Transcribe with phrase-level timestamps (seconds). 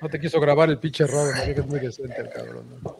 [0.00, 1.44] No te quiso grabar el pinche robo, ¿no?
[1.44, 2.64] que es muy decente el cabrón.
[2.82, 2.98] ¿no?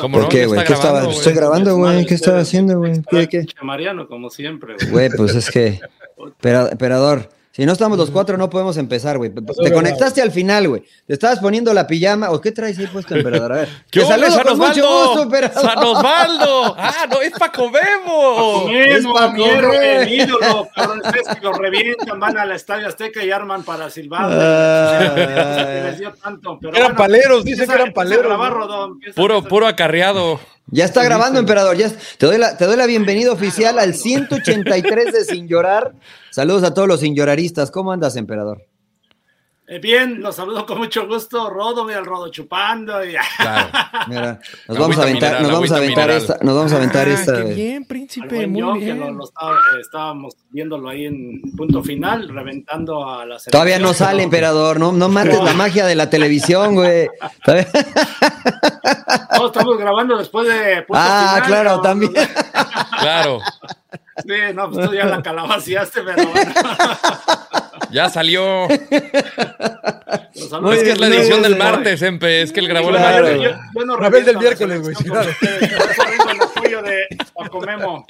[0.00, 0.28] ¿Cómo ¿Por no?
[0.28, 0.64] qué, güey?
[0.64, 0.92] ¿Qué estaba?
[0.94, 1.36] grabando, Estoy güey.
[1.36, 2.06] grabando, güey.
[2.06, 3.02] ¿Qué estaba haciendo, güey?
[3.08, 3.46] ¿Qué, qué?
[3.62, 4.74] Mariano, como siempre.
[4.74, 4.90] güey.
[4.90, 5.80] Güey, pues es que.
[6.42, 9.30] Emperador, si no estamos los cuatro, no podemos empezar, güey.
[9.30, 10.82] Te conectaste al final, güey.
[11.06, 12.30] Te estabas poniendo la pijama.
[12.32, 13.52] ¿O qué traes ahí puesto, emperador?
[13.52, 13.68] A ver.
[13.92, 15.06] ¿Qué Te saludo San con mucho Osvaldo?
[15.06, 15.62] gusto, emperador.
[15.62, 16.74] ¡San Osvaldo!
[16.76, 17.20] ¡Ah, no!
[17.20, 18.68] ¡Es Paco Memo!
[18.74, 20.06] Es Memo, pa' mi héroe, comer.
[20.08, 24.30] mi ídolo, que lo revientan, van al Estadio Azteca y arman para silbar.
[24.32, 25.12] Ah.
[25.14, 28.52] Que les dio tanto, pero Eran bueno, paleros, dicen que eran paleros, grabar,
[29.14, 30.40] Puro, puro acarreado.
[30.66, 31.76] Ya está grabando, emperador.
[31.76, 35.94] Ya, te, doy la, te doy la bienvenida oficial al 183 de Sin Llorar.
[36.30, 37.70] Saludos a todos los sin lloraristas.
[37.70, 38.62] ¿Cómo andas, emperador?
[39.66, 43.02] Eh, bien, los saludo con mucho gusto, Rodo, mira el Rodo chupando.
[43.02, 43.14] Y...
[43.38, 43.68] Claro.
[44.08, 46.16] Mira, nos vamos a aventar, mineral, nos vamos a aventar mineral.
[46.22, 47.32] esta, nos vamos a aventar Ah, esta.
[47.44, 49.00] qué bien, príncipe, muy que bien.
[49.00, 53.94] lo, lo estaba- eh, estábamos viéndolo ahí en punto final, reventando a la Todavía no
[53.94, 54.78] sale, pero- emperador.
[54.78, 57.08] No, no mates la magia de la televisión, güey.
[57.42, 57.68] Todavía-
[59.38, 61.82] No, estamos grabando después de punto Ah, final, claro, cabrón.
[61.82, 62.12] también.
[63.00, 63.40] Claro.
[64.18, 66.52] Sí, no, pues tú ya la calabaciaste, pero bueno.
[67.94, 68.66] Ya salió.
[68.68, 68.76] Muy
[70.76, 72.42] Es que es la edición del martes, Empe.
[72.42, 73.56] Es que él grabó Claro, el martes.
[73.74, 74.94] yo- yo no Rabel del miércoles, güey,
[77.64, 78.04] Memo.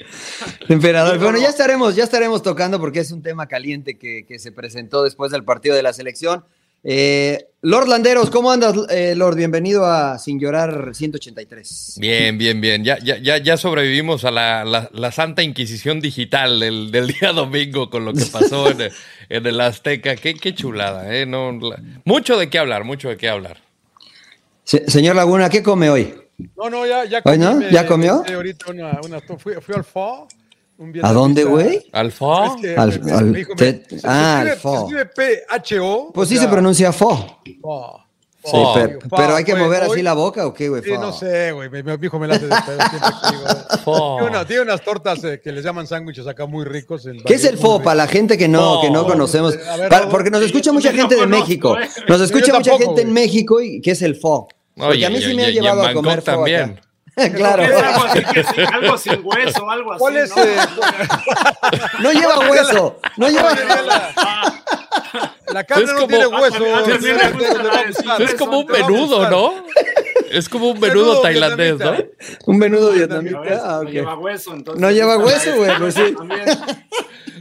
[0.67, 1.17] Emperador.
[1.19, 1.43] Bueno, no.
[1.43, 5.31] ya estaremos, ya estaremos tocando porque es un tema caliente que, que se presentó después
[5.31, 6.45] del partido de la selección.
[6.87, 9.35] Eh, Lord Landeros, ¿cómo andas, eh, Lord?
[9.37, 11.97] Bienvenido a Sin Llorar 183.
[11.99, 12.83] Bien, bien, bien.
[12.83, 17.89] Ya, ya, ya, sobrevivimos a la, la- la santa inquisición digital del, del día domingo
[17.89, 18.91] con lo que pasó en, el-
[19.29, 20.15] en el Azteca.
[20.15, 21.25] Qué, qué chulada, ¿eh?
[21.25, 23.57] No, la- mucho de qué hablar, mucho de qué hablar.
[24.63, 26.13] Se- señor Laguna, ¿qué come hoy?
[26.55, 27.23] No, no, ya, ya
[27.71, 28.23] ¿Ya comió?
[28.31, 30.27] ahorita una, una, fui, fui al FO.
[31.03, 31.75] ¿A dónde, güey?
[31.75, 31.83] Es
[32.61, 34.71] que Al- me- al- me dijo, te- me- se- ah, se al escribe- FO.
[34.71, 36.11] Se escribe P-H-O.
[36.13, 37.39] Pues sí se pronuncia fo.
[37.61, 38.01] FO.
[38.43, 38.75] Sí, Fo.
[39.17, 40.83] pero, hay que mover hoy- así la boca o qué, güey.
[40.83, 41.67] Sí, no sé, güey.
[41.67, 42.77] Mi, mi hijo me la hace de pedo.
[43.83, 47.07] Tiene, una- tiene unas tortas eh, que les llaman sándwiches acá muy ricos.
[47.07, 48.81] en ¿Qué es el fo para la gente que no, Fo.
[48.81, 49.55] que no conocemos?
[49.89, 51.75] Ver, porque nos escucha mucha gente no de México.
[52.07, 53.13] Nos escucha mucha gente en.
[53.13, 54.47] México y ¿qué es el fo?
[54.75, 56.79] Porque Oye, a mí sí me en llevado a comer fo también.
[57.35, 57.63] claro.
[57.63, 59.99] Es algo, así que sí, algo sin hueso, algo así.
[59.99, 60.35] ¿Cuál es?
[60.35, 60.43] ¿no?
[60.43, 60.57] eh,
[62.01, 62.99] No lleva hueso.
[63.17, 63.55] No lleva.
[65.47, 66.57] la carne Es no como- tiene Ah, hueso.
[66.57, 68.17] también- también me gusta te va a la de gustar.
[68.17, 69.29] sin Es como un menudo.
[69.29, 69.53] ¿no?
[70.31, 71.93] Es como un menudo Menudo tailandés, ¿no?
[72.47, 73.39] Un menudo vietnamita.
[73.63, 73.89] Ah, No ok.
[73.89, 74.81] lleva hueso, entonces.
[74.81, 76.15] No lleva hueso, güey, pues sí.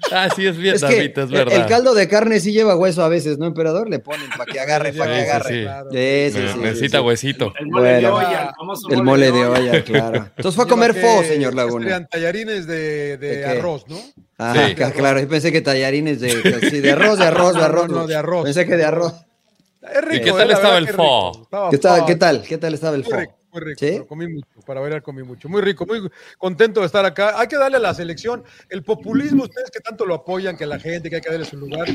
[0.12, 1.68] Ah, sí, es Es que vietnamita, es el- el verdad.
[1.68, 3.88] caldo de carne sí lleva hueso a veces, ¿no, emperador?
[3.88, 5.54] Le ponen para que agarre, para que agarre.
[5.54, 5.62] sí.
[5.62, 5.90] Claro.
[5.90, 7.52] Sí, sí, Ne- sí, Necesita huesito.
[7.58, 8.52] El mole de olla,
[8.90, 10.16] el mole de olla, claro.
[10.36, 11.84] Entonces fue a comer fo, señor que Laguna.
[11.84, 13.44] serían tallarines de, de ¿De qué?
[13.46, 13.98] arroz, ¿no?
[14.38, 14.74] Ajá, Sí.
[14.74, 16.30] ca- claro, yo pensé que tallarines de,
[16.70, 17.88] sí, de arroz, de arroz, de arroz.
[17.88, 18.44] no, no, de arroz.
[18.44, 19.14] Pensé que de arroz.
[19.82, 20.24] Es rico.
[20.24, 20.90] qué eh, tal la estaba verdad el es.
[21.42, 22.42] Estaba ¿Qué tal, qué tal?
[22.42, 23.10] ¿Qué estaba el fo?
[23.54, 23.78] Muy rico.
[23.80, 23.90] ¿Sí?
[23.92, 25.48] pero Comí mucho, para variar comí mucho.
[25.48, 27.38] Muy rico, muy contento de estar acá.
[27.40, 30.78] Hay que darle a la selección el populismo, ustedes que tanto lo apoyan, que la
[30.78, 31.86] gente, que hay que darle su lugar.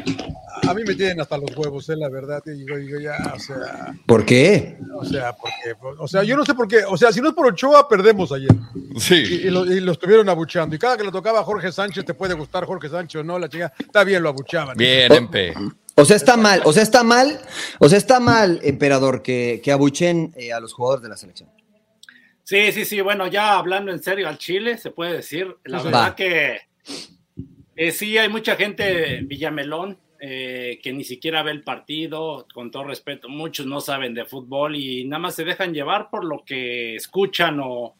[0.67, 2.41] A mí me tienen hasta los huevos, eh, la verdad.
[2.45, 4.77] Y digo, digo, ya, o sea, ¿Por qué?
[4.95, 6.83] o sea, porque, o sea, yo no sé por qué.
[6.87, 8.49] O sea, si no es por Ochoa, perdemos ayer.
[8.95, 9.15] Y, Sí.
[9.15, 10.75] y lo, y lo estuvieron abuchando.
[10.75, 13.37] Y cada que le tocaba a Jorge Sánchez, te puede gustar Jorge Sánchez o no,
[13.39, 14.77] la chica, está bien, lo abuchaban.
[14.77, 15.53] Bien, Empe.
[15.99, 17.39] O sea, está mal, o sea, está mal,
[17.79, 21.49] o sea, está mal, emperador, que, que abuchen eh, a los jugadores de la selección.
[22.43, 23.01] Sí, sí, sí.
[23.01, 25.55] Bueno, ya hablando en serio al Chile, se puede decir.
[25.65, 26.15] La verdad va.
[26.15, 26.61] que
[27.75, 32.85] eh, sí hay mucha gente Villamelón eh, que ni siquiera ve el partido, con todo
[32.85, 33.29] respeto.
[33.29, 37.59] Muchos no saben de fútbol y nada más se dejan llevar por lo que escuchan
[37.63, 37.95] o,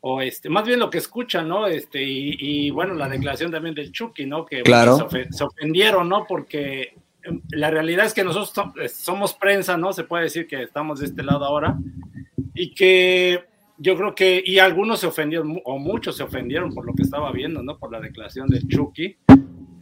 [0.00, 1.66] o este, más bien lo que escuchan, ¿no?
[1.66, 4.46] Este, y, y, bueno, la declaración también del Chucky, ¿no?
[4.46, 4.96] Que Claro.
[4.96, 6.24] se, ofe- se ofendieron, ¿no?
[6.26, 6.94] Porque
[7.50, 9.92] la realidad es que nosotros so- eh, somos prensa, ¿no?
[9.92, 11.76] Se puede decir que estamos de este lado ahora
[12.54, 13.44] y que
[13.78, 17.30] yo creo que, y algunos se ofendieron, o muchos se ofendieron por lo que estaba
[17.32, 17.78] viendo, ¿no?
[17.78, 19.16] Por la declaración de Chucky,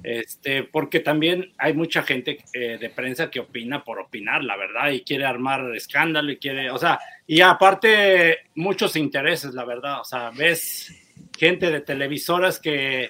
[0.02, 4.90] este, porque también hay mucha gente eh, de prensa que opina por opinar, la verdad,
[4.90, 10.04] y quiere armar escándalo y quiere, o sea, y aparte muchos intereses, la verdad, o
[10.04, 10.92] sea, ves
[11.38, 13.08] gente de televisoras que,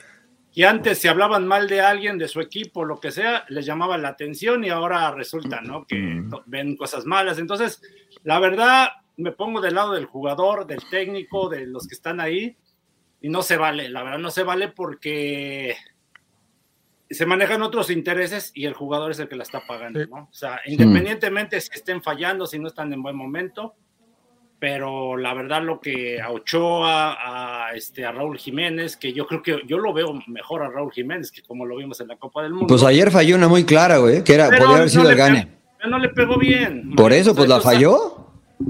[0.55, 3.99] que antes se hablaban mal de alguien, de su equipo, lo que sea, les llamaba
[3.99, 5.85] la atención y ahora resulta, ¿no?
[5.85, 7.39] Que to- ven cosas malas.
[7.41, 7.83] Entonces,
[8.23, 12.57] la verdad, me pongo del lado del jugador, del técnico, de los que están ahí,
[13.21, 15.75] y no se vale, la verdad, no se vale porque
[17.11, 20.05] se manejan otros intereses y el jugador es el que la está pagando.
[20.07, 20.29] ¿no?
[20.31, 23.75] O sea, independientemente si estén fallando, si no están en buen momento,
[24.67, 27.19] pero la verdad lo que a Ochoa,
[27.69, 30.91] a, este, a Raúl Jiménez, que yo creo que yo lo veo mejor a Raúl
[30.91, 32.67] Jiménez que como lo vimos en la Copa del Mundo.
[32.69, 35.11] Pues ayer falló una muy clara, güey, que era, Pero podría haber no sido le
[35.11, 35.43] el gane.
[35.47, 36.95] pe- pero no le pegó bien.
[36.97, 38.27] Por eso, pues la O sea, falló.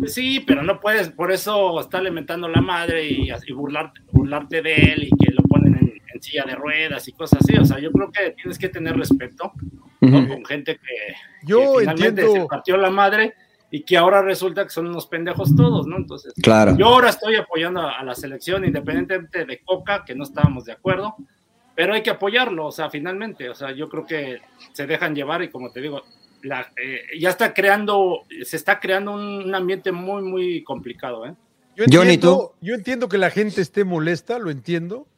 [0.07, 4.75] Sí, pero no puedes, por eso estarle mentando la madre y, y burlarte, burlarte de
[4.75, 7.57] él y que lo ponen en, en silla de ruedas y cosas así.
[7.57, 9.53] O sea, yo creo que tienes que tener respeto
[10.01, 10.27] ¿no?
[10.27, 11.15] Con gente que,
[11.47, 13.35] Yo que finalmente entiendo- se partió la madre
[13.77, 15.97] y que ahora resulta que son unos pendejos todos, ¿no?
[15.97, 16.77] Entonces, Claro.
[16.77, 20.71] yo ahora estoy apoyando a, a la selección independientemente de Coca, que no estábamos de
[20.73, 21.17] acuerdo,
[21.75, 24.39] pero hay que apoyarlo, o sea, finalmente, o sea, yo creo que
[24.73, 26.03] se dejan llevar y como te digo,
[26.43, 31.35] la, eh, ya está creando, se está creando un, un ambiente muy, muy complicado, ¿eh?
[31.75, 35.09] Yo Johnny, entiendo, yo entiendo que la gente esté molesta, lo entiendo,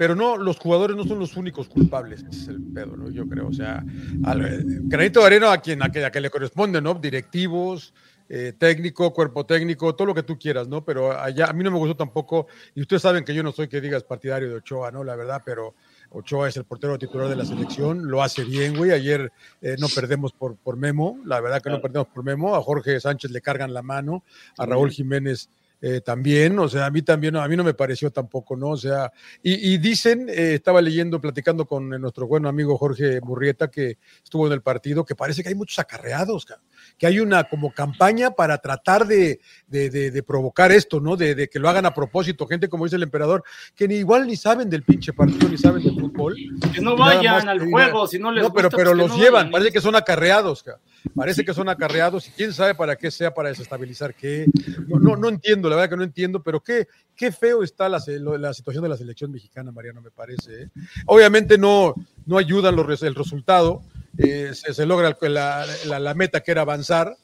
[0.00, 3.10] pero no, los jugadores no son los únicos culpables, es el pedo, ¿no?
[3.10, 3.84] Yo creo, o sea,
[4.24, 6.94] al eh, granito de arena a quien, a que, a que le corresponde, ¿no?
[6.94, 7.92] Directivos,
[8.26, 10.82] eh, técnico, cuerpo técnico, todo lo que tú quieras, ¿no?
[10.82, 13.68] Pero allá, a mí no me gustó tampoco, y ustedes saben que yo no soy
[13.68, 15.04] que digas partidario de Ochoa, ¿no?
[15.04, 15.74] La verdad, pero
[16.08, 18.92] Ochoa es el portero titular de la selección, lo hace bien, güey.
[18.92, 19.30] Ayer
[19.60, 22.56] eh, no perdemos por, por Memo, la verdad que no perdemos por Memo.
[22.56, 24.24] A Jorge Sánchez le cargan la mano,
[24.56, 25.50] a Raúl Jiménez
[25.82, 28.68] eh, también, o sea, a mí también, a mí no me pareció tampoco, ¿no?
[28.70, 29.10] O sea,
[29.42, 33.98] y, y dicen, eh, estaba leyendo, platicando con eh, nuestro buen amigo Jorge Murrieta, que
[34.22, 36.60] estuvo en el partido, que parece que hay muchos acarreados, ca-
[36.98, 41.16] que hay una como campaña para tratar de, de, de- de provocar esto, ¿no?
[41.16, 43.42] De, que lo hagan a propósito, gente como dice el emperador,
[43.74, 46.36] que ni igual ni saben del pinche partido, ni saben del fútbol.
[46.74, 49.16] Que no vayan al juego, si no les No, pero, gusta, pero pues que los
[49.16, 49.50] no llevan, vayan.
[49.52, 50.78] parece que son acarreados, ca.
[51.14, 54.46] parece que son acarreados y quién sabe para qué sea, para desestabilizar qué.
[54.86, 56.86] No, no, no entiendo, la verdad que no entiendo, pero qué,
[57.16, 58.00] qué feo está la,
[58.38, 60.62] la situación de la selección mexicana, Mariano, me parece.
[60.64, 60.70] ¿eh?
[61.06, 61.94] Obviamente no,
[62.26, 63.82] no ayudan los, el resultado,
[64.18, 65.66] eh, se, se logra la-
[65.98, 67.16] la meta que era avanzar,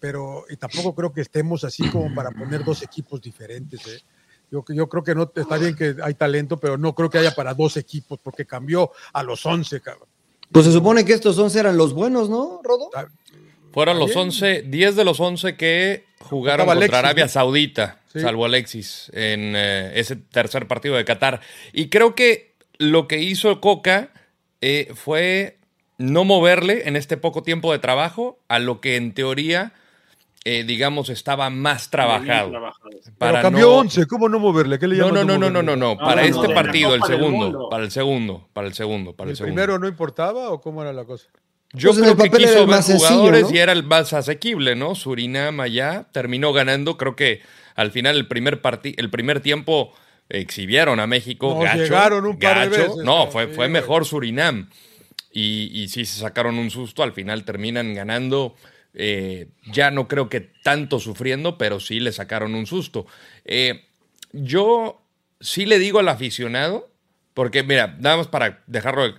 [0.00, 3.86] pero y tampoco creo que estemos así como para poner dos equipos diferentes.
[3.86, 4.00] ¿eh?
[4.50, 7.34] Yo, yo creo que no está bien que hay talento, pero no creo que haya
[7.34, 10.08] para dos equipos, porque cambió a los 11, cabrón.
[10.52, 12.90] Pues se supone que estos 11 eran los buenos, ¿no, Rodo?
[12.94, 13.06] Ah,
[13.72, 14.20] Fueron los Bien.
[14.20, 17.28] 11, 10 de los 11 que jugaron contra Alexis, Arabia.
[17.28, 18.20] Saudita, Sí.
[18.20, 21.40] salvo Alexis, en eh, ese tercer partido de Qatar.
[21.74, 24.10] Y creo que lo que hizo Coca
[24.62, 25.58] eh, fue
[25.98, 29.74] no moverle en este poco tiempo de trabajo a lo que en teoría,
[30.48, 32.50] eh, digamos, estaba más trabajado.
[32.50, 32.94] trabajados.
[33.04, 34.78] Pero Para cambió no- 11, ¿cómo no moverle?
[34.78, 35.94] ¿Qué le No, no, no, no, no, no, no.
[35.94, 37.68] No, Para no, este partido, el segundo.
[37.68, 39.54] Para el segundo, para el segundo, para ¿Y el ¿El segundo.
[39.56, 41.26] primero no importaba o cómo era la cosa?
[41.72, 43.54] Yo Pues creo el que quiso ver sencillo, jugadores ¿no?
[43.56, 44.94] y era el más asequible, ¿no?
[44.94, 46.96] Surinam allá terminó ganando.
[46.96, 47.40] Creo que
[47.74, 49.92] al final el primer parti- el primer tiempo
[50.28, 51.54] exhibieron a México.
[51.54, 52.82] Nos gacho, llegaron un par de gacho.
[52.92, 54.70] veces, No, fue, fue mejor Surinam.
[55.32, 57.02] Y, y sí se sacaron un susto.
[57.02, 58.54] Al final terminan ganando.
[58.98, 63.06] Eh, ya no creo que tanto sufriendo, pero sí le sacaron un susto.
[63.44, 63.84] Eh,
[64.32, 65.02] yo
[65.38, 66.90] sí le digo al aficionado,
[67.34, 69.14] porque mira, nada más para dejarlo.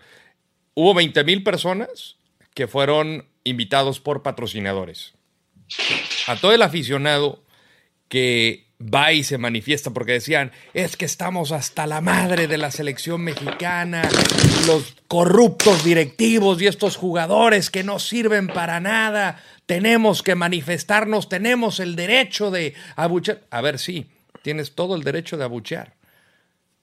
[0.74, 2.18] Hubo 20 mil personas
[2.56, 5.14] que fueron invitados por patrocinadores.
[6.26, 7.44] A todo el aficionado
[8.10, 12.72] que va y se manifiesta porque decían, es que estamos hasta la madre de la
[12.72, 14.08] selección mexicana,
[14.66, 21.80] los corruptos directivos y estos jugadores que no sirven para nada, tenemos que manifestarnos, tenemos
[21.80, 23.42] el derecho de abuchear.
[23.52, 24.08] A ver, sí,
[24.42, 25.94] tienes todo el derecho de abuchear,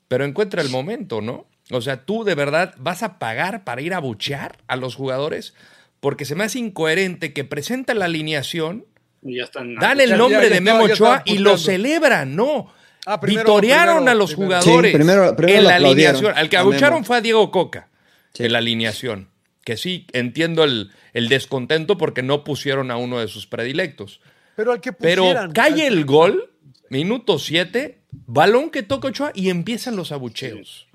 [0.07, 1.47] pero encuentra el momento, ¿no?
[1.71, 5.55] O sea, tú de verdad vas a pagar para ir a abuchear a los jugadores
[6.01, 8.85] porque se me hace incoherente que presenta la alineación
[9.23, 9.75] Y ya están.
[9.77, 12.71] Dan el nombre ya- ya de Memo Ochoa y lo celebran, no.
[13.07, 14.61] Ah, primero- Vitorearon primero- a los primero.
[14.61, 16.33] jugadores Sí, primero- primero en lo la alineación.
[16.37, 17.89] Al que abucharon fue a Diego Coca
[18.35, 18.45] Sí.
[18.45, 19.29] en la alineación.
[19.65, 24.21] Que sí, entiendo el, el descontento porque no pusieron a uno de sus predilectos.
[24.57, 26.51] Pero al que Pero cae el gol,
[26.91, 30.87] minuto 7, balón que toca Ochoa y empiezan los abucheos.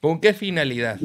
[0.00, 0.98] ¿Con qué finalidad?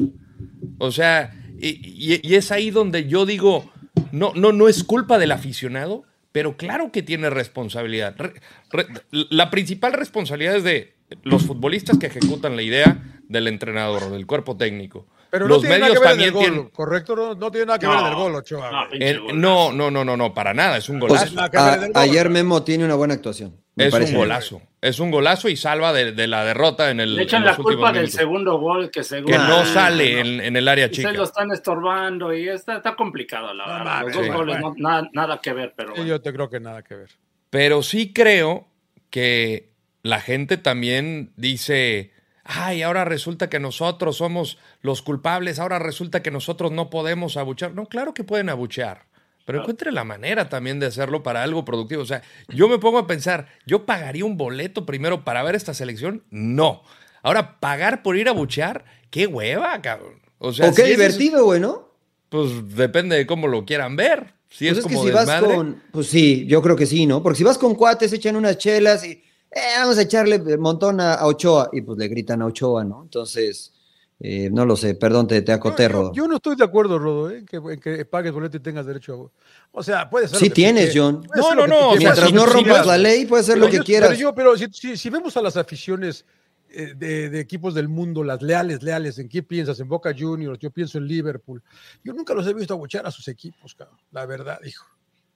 [0.78, 1.68] O sea, Y,
[2.14, 3.68] y- y es ahí donde yo digo,
[4.12, 8.14] no, no, no es culpa del aficionado, pero claro que tiene responsabilidad.
[8.16, 8.34] Re-
[8.70, 14.24] re- la principal responsabilidad es de los futbolistas que ejecutan la idea del entrenador, del
[14.24, 15.08] cuerpo técnico.
[15.30, 16.68] Pero los no medios que ver en el también gol, tienen...
[16.70, 17.14] ¿correcto?
[17.16, 18.70] No, no tiene nada que ver en el gol, Ochoa.
[18.70, 21.40] no, Eh, no, no, no, no, para nada, es un Pues, golazo.
[21.58, 22.30] a- ayer.
[22.30, 23.56] Memo tiene una buena actuación.
[23.74, 27.14] me es un golazo, es un golazo y salva de, de la derrota en el
[27.14, 29.30] Le echan en la culpa del segundo gol que seguro.
[29.32, 30.20] que no Ah, sale no.
[30.20, 31.10] en, en el área Y chica.
[31.10, 34.02] se lo están estorbando y está, está complicado, la verdad.
[34.02, 34.30] Los dos sí.
[34.32, 36.08] goles, no- nada, nada que ver, pero Sí, bueno.
[36.08, 37.10] yo te creo que nada que ver.
[37.50, 38.66] Pero sí creo
[39.10, 39.70] que
[40.02, 42.12] la gente también dice,
[42.48, 47.74] ay, ahora resulta que nosotros somos los culpables, ahora resulta que nosotros no podemos abuchear.
[47.74, 49.04] No, claro que pueden abuchear,
[49.44, 52.02] pero encuentre la manera también de hacerlo para algo productivo.
[52.02, 55.74] O sea, yo me pongo a pensar, ¿yo pagaría un boleto primero para ver esta
[55.74, 56.24] selección?
[56.30, 56.82] No.
[57.22, 60.22] Ahora, pagar por ir a buchear, qué hueva, cabrón.
[60.38, 61.88] O sea, o qué si divertido, güey, ¿no?
[62.28, 64.34] pues depende de cómo lo quieran ver.
[64.48, 65.82] Si Pues es, es, que como si vas con.
[65.92, 67.22] Pues sí, yo creo que sí, ¿no?
[67.22, 69.22] Porque si vas con cuates, echan unas chelas y.
[69.50, 71.70] eh, vamos a echarle un montón a, a Ochoa.
[71.72, 73.02] Y pues le gritan a Ochoa, ¿no?
[73.02, 73.72] Entonces.
[74.20, 76.08] eh, no lo sé, perdón, te, te Yo, acoterro.
[76.08, 77.44] yo- yo no estoy de acuerdo, Rodo, ¿eh?
[77.48, 79.78] que, en que pagues boleto y tengas derecho a...
[79.78, 80.38] O sea, puede ser...
[80.38, 80.92] Sí lo que tú tienes.
[80.92, 81.22] John.
[81.22, 81.94] Puede No, ser no, no.
[81.96, 84.08] Mientras no rompas la ley, puedes hacer Pero lo que yo- quieras.
[84.10, 86.24] Pero, yo, pero si, si- si vemos a las aficiones
[86.70, 89.78] eh, de, de equipos del mundo, las leales, leales, ¿en qué piensas?
[89.78, 91.62] En Boca Juniors, yo pienso en Liverpool.
[92.02, 93.98] Yo nunca los he visto abuchear a sus equipos, cabrón.
[94.10, 94.84] La verdad, hijo.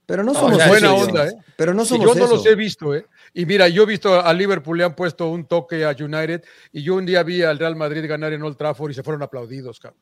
[0.07, 1.33] Pero no somos eso, buena onda, ¿eh?
[1.57, 2.37] Pero no somos yo no eso.
[2.37, 3.07] los he visto, ¿eh?
[3.33, 6.83] Y mira, yo he visto a Liverpool, le han puesto un toque a United, y
[6.83, 9.79] yo un día vi al Real Madrid ganar en Old Trafford y se fueron aplaudidos,
[9.79, 10.01] cabrón.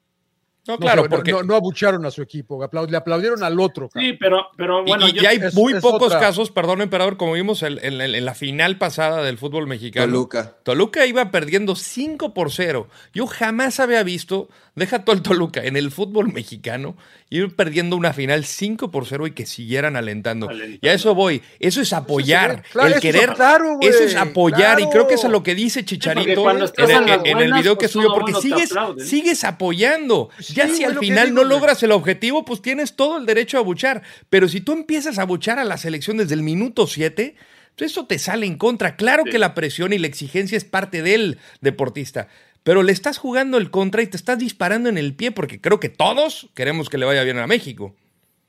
[0.72, 3.88] No, claro, no, porque no, no abucharon a su equipo, le aplaudieron al otro.
[3.94, 6.20] Sí, pero, pero Y- bueno, y, yo- y hay es- muy es pocos otra.
[6.20, 10.06] casos, perdón, emperador, como vimos en, en- en la final pasada del fútbol mexicano.
[10.06, 10.56] Toluca.
[10.62, 12.88] Toluca iba perdiendo 5 por 0.
[13.14, 16.96] Yo jamás había visto, deja todo el Toluca, en el fútbol mexicano,
[17.28, 20.48] ir perdiendo una final 5 por 0 y que siguieran alentando.
[20.48, 20.78] Alentando.
[20.82, 21.42] Y a eso voy.
[21.60, 22.62] Eso es apoyar.
[22.72, 23.34] Claro, el eso es- querer.
[23.34, 24.80] claro, güey, eso es apoyar.
[24.80, 27.92] Y creo que eso es lo que dice Chicharito en, en el- video que pues
[27.92, 28.72] subió, porque sigues,
[29.04, 30.30] sigues apoyando.
[30.66, 33.56] Ya Sí, si al final digo, no logras el objetivo, pues tienes todo el derecho
[33.56, 34.02] a abuchar.
[34.28, 37.34] Pero si tú empiezas a abuchar a la selección desde el minuto 7,
[37.76, 38.96] pues eso te sale en contra.
[38.96, 42.28] Claro que la presión y la exigencia es parte del deportista.
[42.62, 45.80] Pero le estás jugando el contra y te estás disparando en el pie porque creo
[45.80, 47.94] que todos queremos que le vaya bien a México.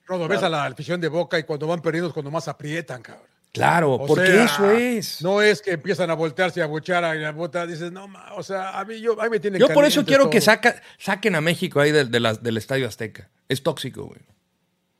[0.05, 3.01] Rodo, ves a la afición de Boca y cuando van perdiendo es cuando más aprietan,
[3.01, 3.30] cabrón.
[3.53, 5.21] Claro, O porque sea, eso es.
[5.21, 8.33] No es que empiezan a voltearse y a buchar a la bota, dices, no, ma,
[8.35, 10.81] o sea, a mí, yo, a mí me tienen Yo por eso quiero que saca,
[10.97, 13.29] saquen a México ahí del- de la- del Estadio Azteca.
[13.49, 14.19] Es tóxico, güey.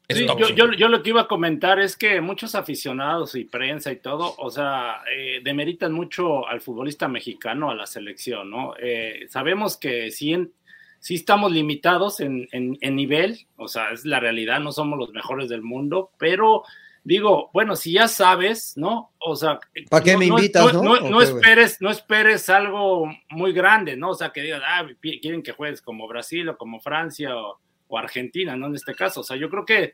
[0.09, 0.57] Es Sí, yo, tóxico.
[0.57, 4.35] yo, yo lo que iba a comentar es que muchos aficionados y prensa y todo,
[4.37, 8.73] o sea, eh, demeritan mucho al futbolista mexicano, a la selección, ¿no?
[8.77, 10.51] Eh, sabemos que sí, en-
[10.99, 15.11] sí estamos limitados en, en- en nivel, o sea, es la realidad, no somos los
[15.13, 16.63] mejores del mundo, pero
[17.03, 19.11] digo, bueno, si ya sabes, ¿no?
[19.19, 20.99] O sea, ¿Pa' qué me invitas, no?
[20.99, 24.09] No, esperes, no esperes algo muy grande, ¿no?
[24.09, 27.97] O sea, que digas, ah, quieren que juegues como Brasil o como Francia o, o
[27.97, 28.67] Argentina, ¿no?
[28.67, 29.91] En este caso, o sea, yo creo que eh,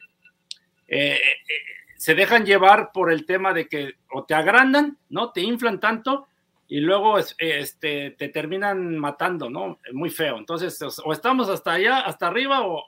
[0.88, 1.20] eh,
[1.98, 5.32] se dejan llevar por el tema de que o te agrandan, ¿no?
[5.32, 6.28] Te inflan tanto
[6.70, 9.80] y luego es- este, te terminan matando, ¿no?
[9.94, 10.38] Muy feo.
[10.38, 12.84] Entonces, o, estamos hasta allá, hasta arriba o,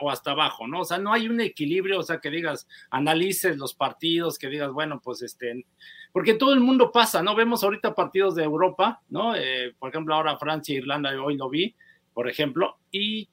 [0.00, 0.80] o hasta abajo, ¿no?
[0.80, 4.70] O sea, no hay un equilibrio, o sea, que digas, analices los partidos, que digas,
[4.72, 5.66] bueno, pues este,
[6.12, 7.34] porque todo el mundo pasa, ¿no?
[7.34, 9.34] Vemos ahorita partidos de Europa, ¿no?
[9.34, 11.74] Eh, por ejemplo, ahora Francia e Irlanda, hoy lo vi,
[12.12, 13.28] por ejemplo, y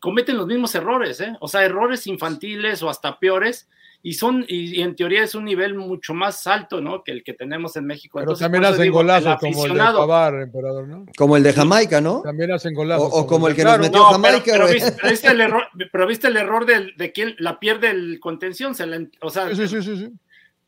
[0.00, 1.34] cometen los mismos errores, ¿eh?
[1.40, 3.70] O sea, errores infantiles o hasta peores,
[4.06, 7.02] y son, y, y en teoría es un nivel mucho más alto, ¿no?
[7.02, 8.18] Que el que tenemos en México.
[8.18, 11.06] Pero Entonces, también hacen golazos como el de Pavar, emperador, ¿no?
[11.16, 12.20] Como el de Jamaica, ¿no?
[12.20, 13.08] También hacen golazos.
[13.10, 15.40] o como el que claro, nos metió No, pero, Jamaica, pero viste, pero viste el
[15.40, 19.30] error, pero viste el error del, de quién la pierde el contención, se la- o
[19.30, 20.12] sea, Sí, sí, sí, sí.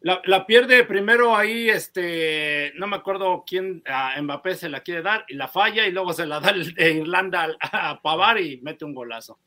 [0.00, 5.02] La, la pierde primero ahí, este, no me acuerdo quién, a Mbappé se la quiere
[5.02, 8.62] dar y la falla y luego se la da el de Irlanda a, Pavar y
[8.62, 9.38] mete un golazo.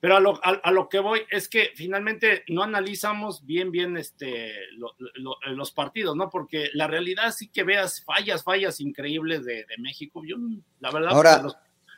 [0.00, 3.96] Pero a lo, a, a lo que voy es que finalmente no analizamos bien, bien
[3.96, 6.30] este, lo- lo- los partidos, ¿no?
[6.30, 10.22] Porque la realidad sí que veas fallas, fallas increíbles de, de México.
[10.24, 10.36] Yo,
[10.78, 11.56] la verdad, Ahora, los,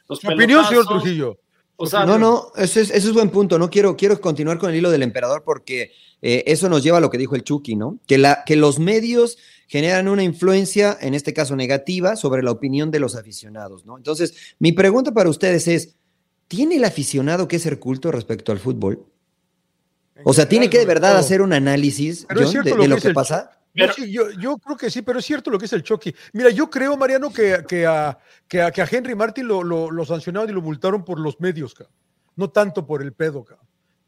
[0.09, 1.39] los opinión, señor Trujillo.
[1.77, 3.59] O sea, No, no, eso es, eso es buen punto.
[3.59, 5.93] No quiero, quiero continuar con el hilo del emperador porque
[6.23, 7.99] eh, eso nos lleva a lo que dijo el Chucky, ¿no?
[8.07, 12.91] Que, la, que los medios generan una influencia, en este caso negativa, sobre la opinión
[12.91, 13.97] de los aficionados, ¿no?
[13.97, 15.97] Entonces, mi pregunta para ustedes es:
[16.51, 19.07] ¿tiene el aficionado que ser culto respecto al fútbol?
[20.25, 23.53] O sea, ¿tiene que de verdad hacer un análisis John, de, lo que pasa?
[23.73, 25.85] Yo, Pero- sí, yo, yo creo que sí, pero es cierto lo que es el
[25.85, 26.13] Chucky.
[26.33, 29.93] Mira, yo creo, Mariano, que, que, a, que, a, que a Henry Martin lo, lo,
[29.93, 31.73] lo sancionaron y lo multaron por los medios.
[31.73, 31.87] ca.
[32.35, 33.47] no tanto por el pedo.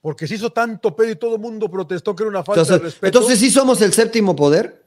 [0.01, 2.81] Porque se hizo tanto pedo y todo el mundo protestó que era una falta Entonces,
[2.81, 3.07] de respeto.
[3.19, 4.85] entonces sí somos el séptimo poder.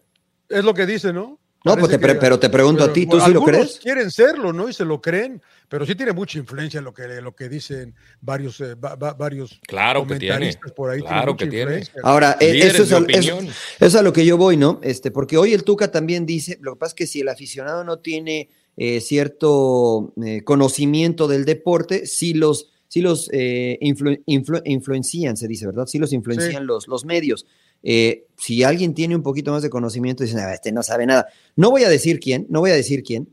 [0.50, 1.40] Es lo que dice, ¿no?
[1.66, 3.80] No, pues te pre- que- pero te pregunto a ti, ¿tú sí lo algunos crees?
[3.82, 4.70] quieren serlo, ¿no?
[4.70, 8.62] Y se lo creen, pero sí tiene mucha influencia lo que, lo que dicen varios,
[8.62, 10.36] eh, va- va- varios Claro que tiene.
[10.36, 11.02] comentaristas por ahí.
[11.02, 11.84] Claro que tiene.
[12.04, 13.40] Ahora, eh, eso es, eso-
[13.80, 14.80] es a lo que yo voy, ¿no?
[14.84, 17.84] Este, porque hoy el Tuca también dice, lo que pasa es que si el aficionado
[17.84, 19.00] no tiene eh,
[19.40, 25.66] cierto eh, conocimiento del deporte, sí los, sí los eh, influ- influ- influencian, se dice,
[25.66, 25.86] ¿verdad?
[25.88, 26.68] Sí los influencian Sí.
[26.68, 27.46] los, los medios.
[27.86, 31.28] Eh, si alguien tiene un poquito más de conocimiento, dicen, "Ah, este no sabe nada.
[31.56, 33.30] No voy a decir quién, no voy a decir quién,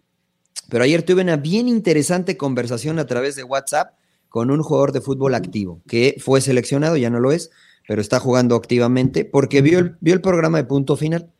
[0.68, 3.94] pero ayer tuve una bien interesante conversación a través de WhatsApp
[4.28, 7.50] con un jugador de fútbol activo, que fue seleccionado, ya no lo es,
[7.88, 11.32] pero está jugando activamente, porque vio el, vio el programa de punto final.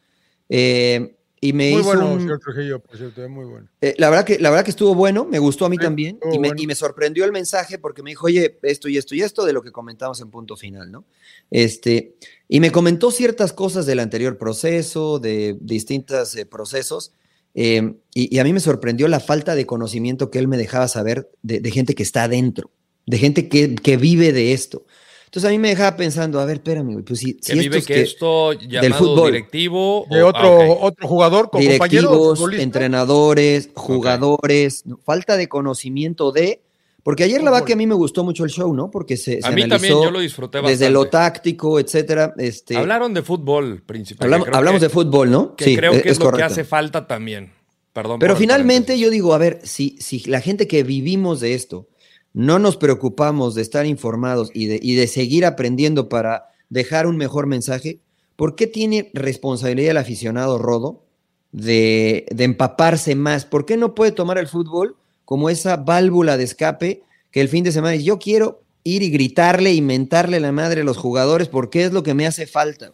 [0.48, 3.66] eh, y me Muy hizo bueno, un- señor Trujillo, por cierto, es muy bueno.
[3.80, 6.20] eh, la, verdad que, la verdad que estuvo bueno, me gustó a mí Sí, también,
[6.30, 6.62] y me, bueno.
[6.62, 9.52] y me sorprendió el mensaje porque me dijo, oye, esto y esto y esto de
[9.52, 11.04] lo que comentamos en punto final, ¿no?
[11.50, 12.14] Este,
[12.54, 17.12] y me comentó ciertas cosas del anterior proceso, de distintos eh, procesos,
[17.54, 20.86] eh, y, y a mí me sorprendió la falta de conocimiento que él me dejaba
[20.86, 22.70] saber de, de gente que está adentro,
[23.06, 24.84] de gente que, que vive de esto.
[25.24, 28.52] Entonces a mí me dejaba pensando, a ver, espérame, pues si, si vive que, esto
[28.52, 29.32] llamado fútbol.
[29.32, 30.06] directivo.
[30.10, 34.98] De o- otro, ah, otro jugador, como compañero, directivos, entrenadores, jugadores, ¿no?
[34.98, 36.60] falta de conocimiento de,
[37.02, 38.90] porque ayer la verdad que a mí me gustó mucho el show, ¿no?
[38.90, 40.78] Porque se, se A mí también, analizó yo lo disfruté bastante.
[40.78, 42.34] desde lo táctico, etcétera.
[42.38, 44.24] Este, Hablaron de fútbol principalmente.
[44.24, 45.56] hablamos Creo hablamos que- de fútbol, ¿no?
[45.56, 47.52] Que sí, creo es, que es, es lo que hace falta también.
[47.92, 48.18] Perdón.
[48.20, 51.88] Pero finalmente yo digo, a ver, si, si la gente que vivimos de esto
[52.32, 57.18] no nos preocupamos de estar informados y de, y de seguir aprendiendo para dejar un
[57.18, 58.00] mejor mensaje,
[58.36, 61.04] ¿por qué tiene responsabilidad el aficionado Rodo
[61.50, 63.44] de, de empaparse más?
[63.44, 64.96] ¿Por qué no puede tomar el fútbol
[65.32, 69.72] como esa válvula de escape que el fin de semana yo quiero ir y gritarle
[69.72, 72.92] y mentarle la madre a los jugadores porque es lo que me hace falta?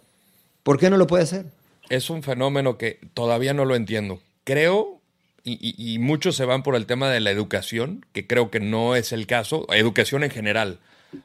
[0.62, 1.46] ¿Por qué no lo puede hacer?
[1.88, 4.20] Es un fenómeno que todavía no lo entiendo.
[4.44, 5.00] Creo,
[5.42, 9.10] y, muchos se van por el tema de la educación, que creo que no es
[9.10, 10.78] el caso, educación en general,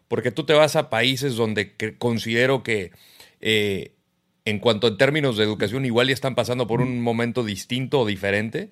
[0.08, 2.90] porque tú te vas a países donde considero que
[3.40, 3.92] eh,
[4.46, 8.08] en cuanto en términos de educación igual ya están pasando por un momento distinto o
[8.08, 8.72] diferente,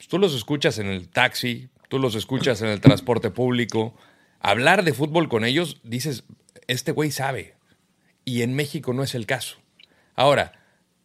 [0.00, 3.94] pues tú los escuchas en el taxi, tú los escuchas en el transporte público,
[4.38, 6.24] hablar de fútbol con ellos, dices,
[6.68, 7.52] este güey sabe,
[8.24, 9.58] y en México no es el caso.
[10.14, 10.58] Ahora,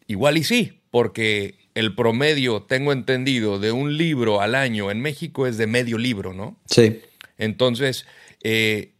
[0.07, 5.45] igual y sí, porque el promedio, tengo entendido, de un libro al año en México
[5.45, 6.57] es de medio libro, ¿no?
[6.65, 7.01] Sí.
[7.37, 8.05] Entonces,
[8.43, 8.93] eh,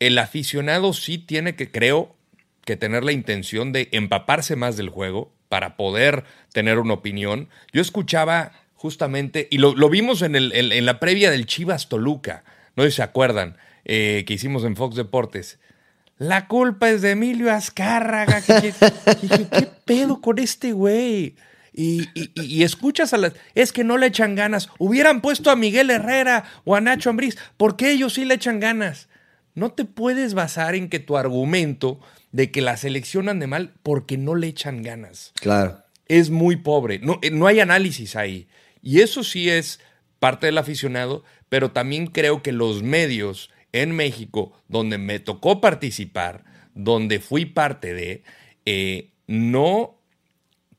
[0.00, 2.16] el aficionado sí tiene que, creo,
[2.64, 7.48] que tener la intención de empaparse más del juego para poder tener una opinión.
[7.72, 11.88] Yo escuchaba justamente, y lo, lo vimos en, el, en, en la previa del Chivas
[11.88, 12.44] Toluca,
[12.76, 15.58] no sé si se acuerdan, eh, que hicimos en Fox Deportes.
[16.16, 18.40] La culpa es de Emilio Azcárraga.
[18.40, 18.72] que-
[19.22, 21.34] dije, ¿qué pedo con este güey?
[21.72, 23.34] Y, y- y- y escuchas a las...
[23.54, 24.68] Es que no le echan ganas.
[24.78, 27.36] Hubieran puesto a Miguel Herrera o a Nacho Ambriz.
[27.56, 29.08] ¿Por qué ellos sí le echan ganas?
[29.54, 32.00] No te puedes basar en que tu argumento
[32.32, 35.82] de que la selección ande mal porque no le echan ganas Claro.
[36.08, 36.98] es muy pobre.
[36.98, 38.48] No, eh, no hay análisis ahí.
[38.82, 39.80] Y eso sí es
[40.18, 46.44] parte del aficionado, pero también creo que los medios en México, donde me tocó participar,
[46.74, 48.22] donde fui parte de,
[48.64, 50.00] eh, no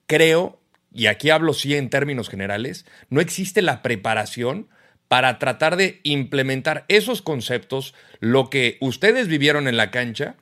[0.07, 0.59] creo,
[0.93, 4.67] y aquí hablo sí en términos generales, no existe la preparación
[5.07, 10.35] para tratar de implementar esos conceptos, lo que ustedes vivieron en la cancha,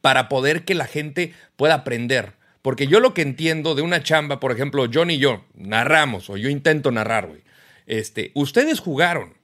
[0.00, 2.39] para poder que la gente pueda aprender.
[2.62, 6.36] Porque yo lo que entiendo de una chamba, por ejemplo, John y yo narramos, o
[6.36, 7.42] yo intento narrar, güey.
[7.86, 9.34] Este, ustedes jugaron.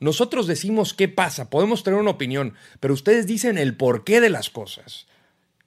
[0.00, 4.50] Nosotros decimos qué pasa, podemos tener una opinión, pero ustedes dicen el porqué de las
[4.50, 5.06] cosas.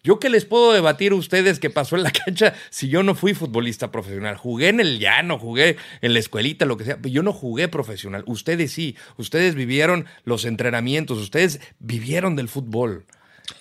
[0.06, 3.16] Yo que les puedo debatir a ustedes qué pasó en la cancha si yo no
[3.16, 4.38] fui futbolista profesional.
[4.38, 7.68] Jugué en el llano, jugué en la escuelita, lo que sea, pero yo no jugué
[7.70, 8.24] profesional.
[8.28, 13.06] Ustedes sí, ustedes vivieron los entrenamientos, ustedes vivieron del fútbol.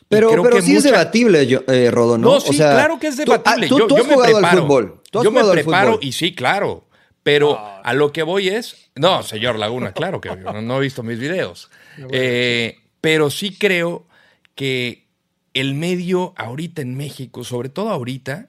[0.08, 2.34] Pero, creo pero que sí es debatible, yo, eh, Rodo, ¿no?
[2.34, 3.68] no, sí, claro que es tú- ah, debatible.
[3.68, 4.56] Tú, yo, tú yo has me jugado preparo.
[4.56, 5.02] al fútbol.
[5.10, 6.04] Tú has yo me al preparo fútbol.
[6.04, 6.84] y sí, claro.
[7.22, 8.90] Pero a lo que voy es.
[8.94, 11.70] No, señor Laguna, claro que no, no he visto mis videos.
[12.10, 14.06] Eh, pero sí creo
[14.54, 15.06] que
[15.54, 18.48] el medio ahorita en México, sobre todo ahorita,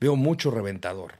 [0.00, 1.14] veo mucho reventador.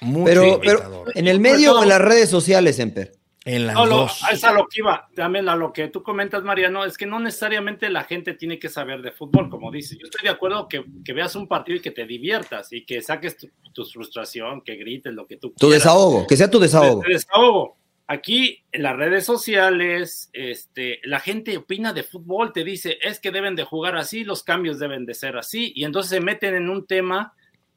[0.00, 1.04] Mucho Pero, reventador.
[1.06, 3.12] pero en el medio o en las redes sociales, Emper.
[3.44, 4.20] En las No, lo- dos.
[4.30, 7.18] es a lo que iba, también a lo que tú comentas, Mariano, es que no
[7.18, 9.98] necesariamente la gente tiene que saber de fútbol, como dices.
[9.98, 13.00] Yo estoy de acuerdo que, que veas un partido y que te diviertas y que
[13.02, 15.82] saques tu, tu frustración, que grites lo que tú Tu quieras.
[15.84, 17.02] desahogo, que sea tu desahogo.
[17.02, 17.76] De- de desahogo.
[18.08, 23.30] Aquí en las redes sociales, este, la gente opina de fútbol, te dice, es que
[23.30, 26.68] deben de jugar así, los cambios deben de ser así, y entonces se meten en
[26.68, 27.32] un tema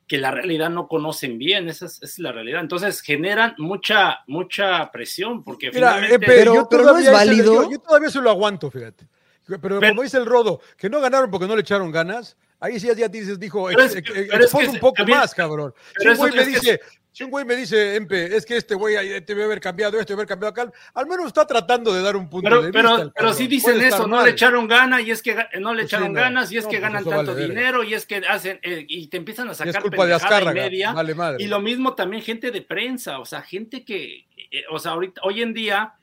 [0.07, 2.61] que la realidad no conocen bien, esa es, esa es la realidad.
[2.61, 6.15] Entonces generan mucha, mucha presión, porque Mira, finalmente...
[6.15, 7.63] eh, pero, yo pero no todavía es válido.
[7.63, 9.07] Yo, yo todavía se lo aguanto, fíjate.
[9.47, 12.79] Pero, Pero- como dice el Rodo, que no ganaron porque no le echaron ganas, ahí
[12.79, 14.95] sí ya dices, dijo, Pero ex- es que- ex- pero es expon que un poco
[14.97, 15.73] también- más, cabrón.
[15.87, 16.79] Si pero un güey me dice,
[17.15, 20.11] si un güey me dice, Empe, es que este güey ahí debe haber cambiado esto,
[20.11, 22.89] debe haber cambiado acá, al menos está tratando de dar un punto Pero, de pero,
[22.97, 23.11] vista.
[23.15, 24.25] pero sí dicen Puede eso, no mal.
[24.25, 26.19] le echaron ganas y es que no le Pues sí, echaron no.
[26.19, 28.85] ganas y es No, que pues ganan tanto vale dinero y es que hacen eh,
[28.89, 30.91] y te empiezan a sacar es culpa de y media.
[30.91, 31.41] vale madre.
[31.41, 35.21] Y lo mismo también gente de prensa, o sea, gente que, eh, o sea, ahorita,
[35.23, 35.93] hoy en día,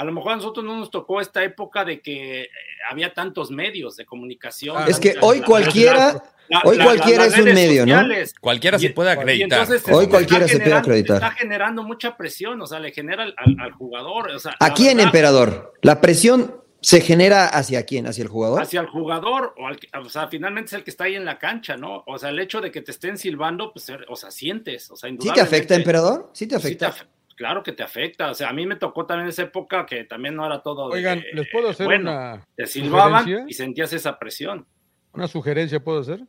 [0.00, 2.48] a lo mejor a nosotros no nos tocó esta época de que eh,
[2.90, 4.76] había tantos medios de comunicación.
[4.78, 8.02] Ah, Es que hoy la- cualquiera, la- hoy la- cualquiera es un medio, ¿no?
[8.40, 9.60] Cualquiera Y- se puede acreditar.
[9.60, 11.16] entonces Hoy está cualquiera se puede acreditar.
[11.16, 14.30] Está generando mucha presión, o sea, le genera al, al- al jugador.
[14.30, 15.74] O sea, ¿A quién, verdad, emperador?
[15.82, 18.06] ¿La presión se genera hacia quién?
[18.06, 18.62] ¿Hacia el jugador?
[18.62, 21.38] hacia el jugador, o, al o sea, finalmente es el que está ahí en la
[21.38, 22.04] cancha, ¿no?
[22.06, 25.10] O sea, el hecho de que te estén silbando, pues, o sea, sientes, o sea,
[25.10, 26.30] ¿Sí te afecta, emperador?
[26.32, 27.06] ¿Sí te Sí te afecta?
[27.40, 30.36] Claro que te afecta, o sea, a mí me tocó también esa época que también
[30.36, 30.90] no era todo.
[30.90, 33.46] de- Oigan, ¿les puedo hacer bueno, una, Te silbaban sugerencia?
[33.48, 34.66] y sentías esa presión.
[35.14, 35.82] una sugerencia?
[35.82, 36.20] ¿Puedo hacer?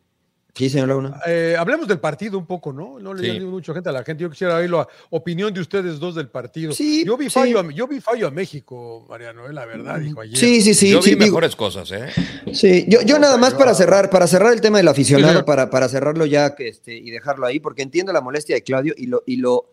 [0.54, 1.19] Sí, señor Laguna.
[1.28, 2.97] Eh, hablemos del partido un poco, ¿no?
[2.97, 3.32] No le Sí.
[3.39, 4.24] digo mucha gente a la gente.
[4.24, 6.71] Yo quisiera oír la opinión de ustedes dos del partido.
[6.71, 7.32] Sí, yo vi sí.
[7.32, 10.38] fallo, a, yo vi fallo a México, Mariano, eh, la verdad, dijo ayer.
[10.38, 10.91] Sí, sí, sí.
[10.91, 12.08] Yo sí, vi digo- mejores cosas, ¿eh?
[12.54, 15.69] Sí, yo, yo nada más para cerrar, para cerrar el tema del Sí, aficionado, para,
[15.69, 19.08] para cerrarlo ya que este, y dejarlo ahí, porque entiendo la molestia de Claudio y
[19.08, 19.67] lo, y lo,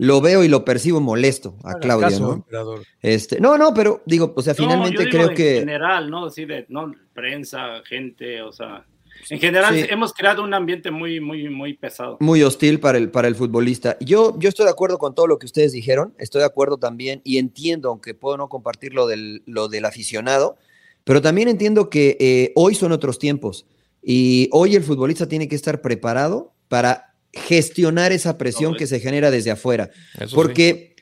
[0.00, 2.32] lo veo y lo percibo molesto a Haga Claudio, caso, ¿no?
[2.34, 2.82] emperador.
[3.02, 6.10] Este, no, no, pero digo, o sea, No, finalmente yo digo creo en que general,
[6.10, 6.24] ¿no?
[6.26, 8.86] Así de, no, prensa, gente, o sea,
[9.28, 9.84] en general Sí.
[9.90, 12.16] hemos creado un ambiente muy, muy, muy pesado.
[12.20, 13.98] muy hostil para el, para el futbolista.
[14.00, 17.20] Yo, yo estoy de acuerdo con todo lo que ustedes dijeron, estoy de acuerdo también
[17.22, 20.56] y entiendo, aunque puedo no compartir lo del, lo del aficionado,
[21.04, 23.66] pero también entiendo que eh, hoy son otros tiempos
[24.02, 29.30] y hoy el futbolista tiene que estar preparado para gestionar esa presión que se genera
[29.30, 29.90] desde afuera.
[30.18, 30.34] Sí.
[30.34, 30.96] Porque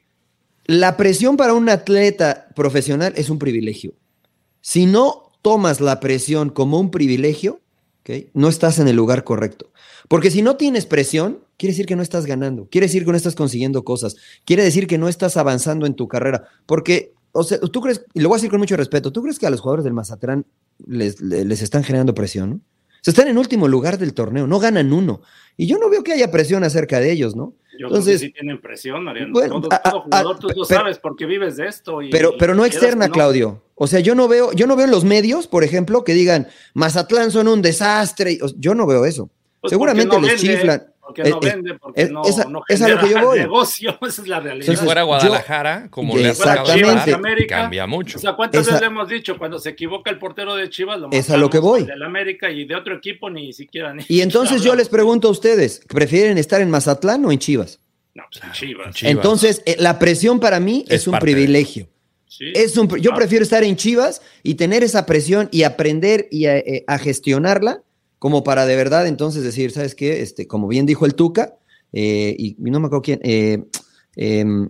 [0.66, 3.94] la presión para un atleta profesional es un privilegio.
[4.60, 7.60] Si no tomas la presión como un privilegio,
[8.00, 8.26] ¿ok?
[8.34, 9.72] no estás en el lugar correcto.
[10.08, 13.16] Porque si no tienes presión, quiere decir que no estás ganando, quiere decir que no
[13.16, 16.48] estás consiguiendo cosas, quiere decir que no estás avanzando en tu carrera.
[16.66, 19.38] Porque, o sea, tú crees, y lo voy a decir con mucho respeto, ¿tú crees
[19.38, 20.44] que a los jugadores del Mazatlán
[20.86, 22.50] les, les, les están generando presión?
[22.50, 22.60] ¿no?
[23.02, 25.20] Se están en último lugar del torneo, no ganan uno.
[25.56, 27.54] Y yo no veo que haya presión acerca de ellos, ¿no?
[27.78, 29.32] Yo Entonces, creo que sí tienen presión, Mariano.
[29.32, 32.02] bueno, todo, a- jugador, tú a- lo pero- sabes porque vives de esto.
[32.02, 33.12] Y, Pero, pero no externa, no.
[33.12, 33.62] Claudio.
[33.76, 36.48] O sea, yo no veo, yo no veo en los medios, por ejemplo, que digan
[36.74, 38.38] Mazatlán son un desastre.
[38.56, 39.30] Yo no veo eso.
[39.60, 40.86] Pues Seguramente no les vende, chiflan.
[41.08, 43.20] Porque Es- no es- vende, porque es- no, esa- no es a lo que genera
[43.22, 43.38] yo voy.
[43.38, 44.70] negocio, esa es la realidad.
[44.70, 46.86] Si fuera yo- Guadalajara, como le ha Exactamente.
[47.00, 48.18] estar, América, cambia mucho.
[48.18, 51.00] O sea, ¿cuántas Esa- veces le hemos dicho cuando se equivoca el portero de Chivas?
[51.00, 51.80] Lo Es a lo que voy.
[51.80, 53.94] el Del América y de otro equipo ni siquiera.
[53.94, 57.80] Ni Y entonces yo les pregunto a ustedes, ¿prefieren estar en Mazatlán o en Chivas?
[58.14, 58.94] No, pues en Chivas.
[58.94, 59.10] Chivas.
[59.12, 61.88] Entonces, eh, la presión para mí es, Es un privilegio.
[62.26, 62.52] Sí.
[62.54, 66.44] Es un, yo Ah, prefiero estar en Chivas y tener esa presión y aprender y
[66.46, 67.82] a, eh, a gestionarla
[68.18, 70.22] como para de verdad entonces decir, ¿sabes qué?
[70.22, 71.56] Este, como bien dijo el Tuca,
[71.92, 73.64] eh, y, no me acuerdo quién, eh,
[74.16, 74.68] em,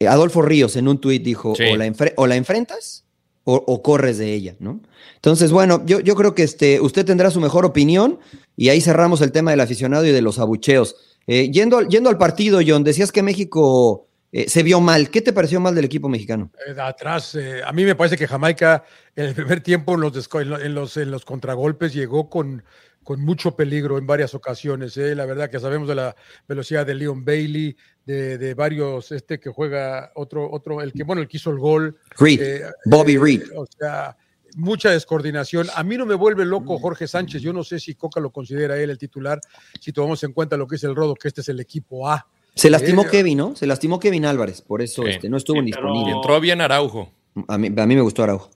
[0.00, 1.64] eh, Adolfo Ríos en un tuit dijo, Sí.
[1.72, 3.04] o, la enfre- o la enfrentas
[3.44, 4.80] o, o corres de ella, ¿no?
[5.16, 8.18] Entonces, bueno, yo, yo creo que este, usted tendrá su mejor opinión
[8.56, 10.96] y ahí cerramos el tema del aficionado y de los abucheos.
[11.26, 14.06] Eh, yendo, yendo al partido, John, decías que México
[14.36, 15.10] eh, se vio mal.
[15.10, 16.50] ¿Qué te pareció mal del equipo mexicano?
[16.66, 18.82] Eh, de atrás, eh, a mí me parece que Jamaica
[19.14, 22.64] en el primer tiempo en los, en lo- en los, en los contragolpes llegó con,
[23.04, 24.96] con mucho peligro en varias ocasiones.
[24.96, 25.14] eh.
[25.14, 26.16] La verdad que sabemos de la
[26.48, 31.22] velocidad de Leon Bailey, de, de varios, este que juega otro, otro, el que, bueno,
[31.22, 31.96] el que hizo el gol.
[32.18, 33.42] Reed, Eh, Bobby eh, Reed.
[33.56, 34.16] O sea,
[34.56, 35.68] mucha descoordinación.
[35.74, 37.40] A mí no me vuelve loco Jorge Sánchez.
[37.40, 39.40] Yo no sé si Coca lo considera él el titular,
[39.80, 42.26] si tomamos en cuenta lo que es el Rodo, que este es el equipo A.
[42.54, 43.56] Se lastimó Kevin, ¿no?
[43.56, 45.10] Se lastimó Kevin Álvarez, por eso Sí.
[45.10, 46.12] este, no estuvo Sí, disponible.
[46.12, 47.10] Entró bien Araujo.
[47.48, 48.50] A mí, a mí me gustó Araujo.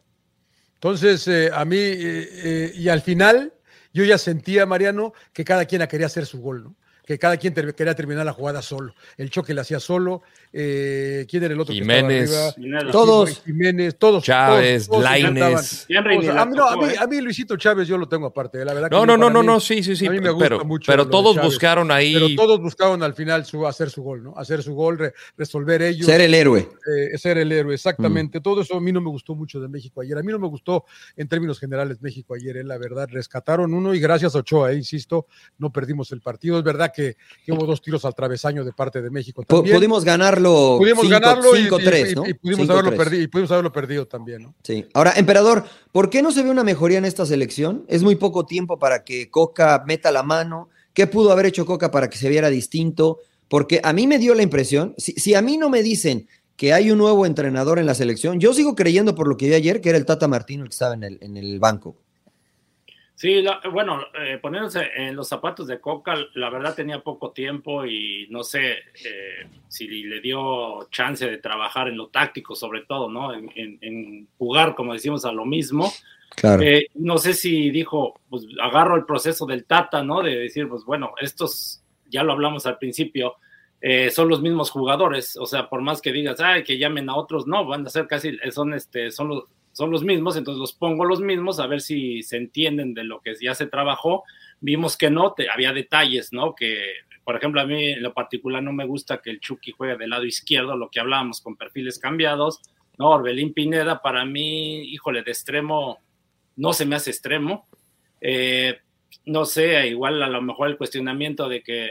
[0.74, 3.52] Entonces, eh, a mí, eh, eh, y al final,
[3.92, 6.74] yo ya sentía, Mariano, que cada quien quería hacer su gol, ¿no?
[7.09, 8.92] Que cada quien ter- quería terminar la jugada solo.
[9.16, 10.21] El choque le hacía solo.
[10.53, 12.31] eh, ¿Quién era el otro Jiménez.
[12.31, 12.92] que arriba?
[12.92, 13.42] Todos.
[13.47, 14.23] Jiménez, todos.
[14.25, 15.29] Chávez, todos, todos Lainez.
[15.31, 15.64] intentaban.
[15.88, 16.23] Henry Todos.
[16.29, 16.97] ni la a, mí, no, a, tocó, mí, ¿eh?
[17.01, 18.90] a mí Luisito Chávez yo lo tengo aparte, la verdad.
[18.90, 20.07] que No, yo no, no, no, mí- no, sí, sí, sí.
[20.07, 21.51] a mí me gusta Pero, mucho pero todos Chávez.
[21.51, 22.12] buscaron ahí.
[22.12, 24.35] Pero todos buscaban al final su, hacer su gol, ¿no?
[24.37, 26.05] Hacer su gol, re- resolver ellos.
[26.07, 26.68] Ser el héroe.
[27.12, 27.75] eh, ser el héroe, Mm.
[27.75, 28.40] exactamente.
[28.42, 30.18] Todo eso a mí no me gustó mucho de México ayer.
[30.18, 30.85] A mí no me gustó
[31.16, 33.09] en términos generales México ayer, eh, la verdad.
[33.11, 36.59] Rescataron uno y gracias a Ochoa, eh, insisto, no perdimos el partido.
[36.59, 39.42] Es verdad que, que hubo dos tiros al travesaño de parte de México.
[39.44, 39.76] También.
[39.76, 42.26] pudimos ganarlo Pudimos cinco- ganarlo y- 5-3, y, ¿no?
[42.26, 42.70] y pudimos 5-3.
[42.70, 44.54] haberlo perdido, y pudimos haberlo perdido también, ¿no?
[44.62, 44.87] Sí.
[44.94, 47.84] Ahora, emperador, ¿por qué no se ve una mejoría en esta selección?
[47.88, 50.68] Es muy poco tiempo para que Coca meta la mano.
[50.92, 53.18] ¿Qué pudo haber hecho Coca para que se viera distinto?
[53.48, 56.72] Porque a mí me dio la impresión, si, si a mí no me dicen que
[56.72, 59.80] hay un nuevo entrenador en la selección, yo sigo creyendo por lo que vi ayer
[59.80, 61.96] que era el Tata Martino el que estaba en el, en el banco.
[63.20, 67.85] Sí, la- bueno, eh, poniéndose en los zapatos de Coca, la verdad tenía poco tiempo
[67.85, 73.11] y no sé eh, si le dio chance de trabajar en lo táctico, sobre todo,
[73.11, 73.35] ¿no?
[73.35, 75.92] En, en- en jugar, como decimos, a lo mismo.
[76.37, 76.62] Claro.
[76.62, 80.22] Eh, no sé si dijo, pues agarro el proceso del Tata, ¿no?
[80.22, 83.35] De decir, pues bueno, estos, ya lo hablamos al principio,
[83.81, 87.16] eh, son los mismos jugadores, o sea, por más que digas, ay, que llamen a
[87.16, 89.44] otros, no, van a ser casi, son, este, son, los,
[89.79, 93.21] son los mismos, entonces los pongo los mismos a ver si se entienden de lo
[93.21, 94.25] que ya se trabajó.
[94.61, 96.55] Vimos que no, te- había detalles, ¿no?
[96.57, 96.83] Que,
[97.23, 100.11] por ejemplo, a mí en lo particular no me gusta que el Chucky juegue del
[100.11, 102.61] lado izquierdo, lo que hablábamos con perfiles cambiados,
[102.99, 103.11] ¿no?
[103.11, 106.01] Orbelín Pineda, para mí, híjole, de extremo,
[106.57, 107.69] no se me hace extremo.
[108.21, 108.79] Eh,
[109.27, 111.91] no sé, igual a lo mejor el cuestionamiento de que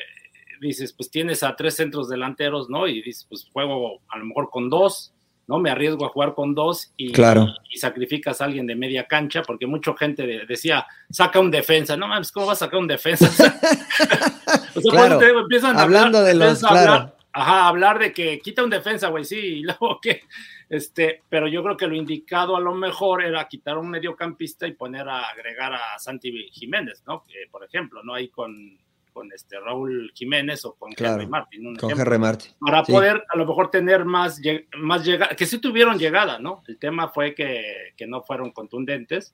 [0.59, 2.85] dices, pues tienes a tres centros delanteros, ¿no?
[2.87, 5.13] Y dices, pues juego a lo mejor con dos,
[5.47, 5.59] ¿no?
[5.59, 7.47] Me arriesgo a jugar con dos y, Claro.
[7.69, 11.95] y sacrificas a alguien de media cancha, porque mucha gente de- decía, saca un defensa,
[11.97, 13.25] no mames, ¿cómo vas a sacar un defensa?
[13.29, 13.53] o sea,
[14.73, 14.91] Claro.
[14.91, 18.63] cuando te empiezan a Hablando hablar, de los- a hablar, ajá, hablar de que quita
[18.63, 20.21] un defensa, güey, sí, y luego que,
[20.69, 24.73] este, pero yo creo que lo indicado a lo mejor era quitar un mediocampista y
[24.73, 27.23] poner a agregar a Santi Jiménez, ¿no?
[27.23, 28.13] Que, por ejemplo, ¿no?
[28.13, 28.77] Ahí con,
[29.17, 31.15] con este Raúl Jiménez o con Claro.
[31.15, 32.51] Henry Martin, Con ejemplo Henry Martin.
[32.59, 32.91] para Sí.
[32.91, 34.39] poder a lo mejor tener más,
[34.77, 36.61] más llegada, que sí tuvieron llegada, ¿no?
[36.67, 39.33] El tema fue que, que no fueron contundentes.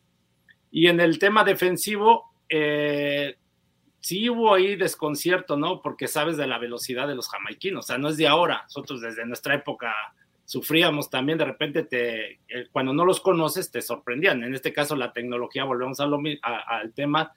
[0.72, 3.36] Y en el tema defensivo, eh,
[4.00, 5.82] sí hubo ahí desconcierto, ¿no?
[5.82, 9.02] Porque sabes de la velocidad de los jamaiquinos, o sea, no es de ahora, nosotros
[9.02, 9.94] desde nuestra época
[10.46, 14.96] sufríamos también, de repente te, eh, cuando no los conoces te sorprendían, en este caso
[14.96, 17.34] la tecnología, volvemos a lo, a- al tema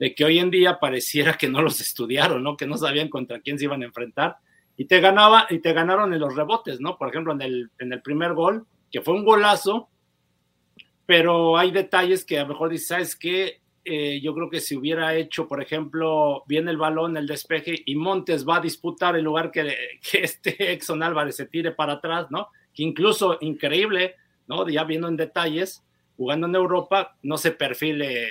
[0.00, 2.56] de que hoy en día pareciera que no los estudiaron, ¿no?
[2.56, 4.38] Que no sabían contra quién se iban a enfrentar
[4.78, 6.96] y te ganaba y te ganaron en los rebotes, ¿no?
[6.96, 9.90] Por ejemplo, en el, en el primer gol, que fue un golazo,
[11.04, 13.60] pero hay detalles que a lo mejor dices, ¿sabes qué?
[13.84, 17.94] Eh, yo creo que si hubiera hecho, por ejemplo, viene el balón, el despeje y
[17.94, 19.76] Montes va a disputar el lugar que,
[20.10, 22.48] que este Exxon Álvarez se tire para atrás, ¿no?
[22.72, 24.14] Que incluso increíble,
[24.48, 24.66] ¿no?
[24.66, 25.84] Ya viendo en detalles,
[26.16, 28.30] jugando en Europa, no se perfile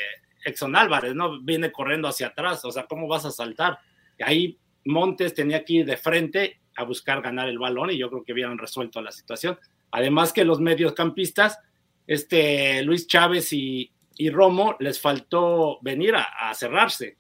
[0.49, 1.41] Exxon Álvarez, ¿no?
[1.41, 3.79] Viene corriendo hacia atrás, o sea, ¿cómo vas a saltar?
[4.17, 8.09] Y ahí Montes tenía que ir de frente a buscar ganar el balón y yo
[8.09, 9.57] creo que hubieran resuelto la situación.
[9.91, 11.59] Además que los mediocampistas,
[12.07, 17.17] este Luis Chávez y, y Romo, les faltó venir a, a cerrarse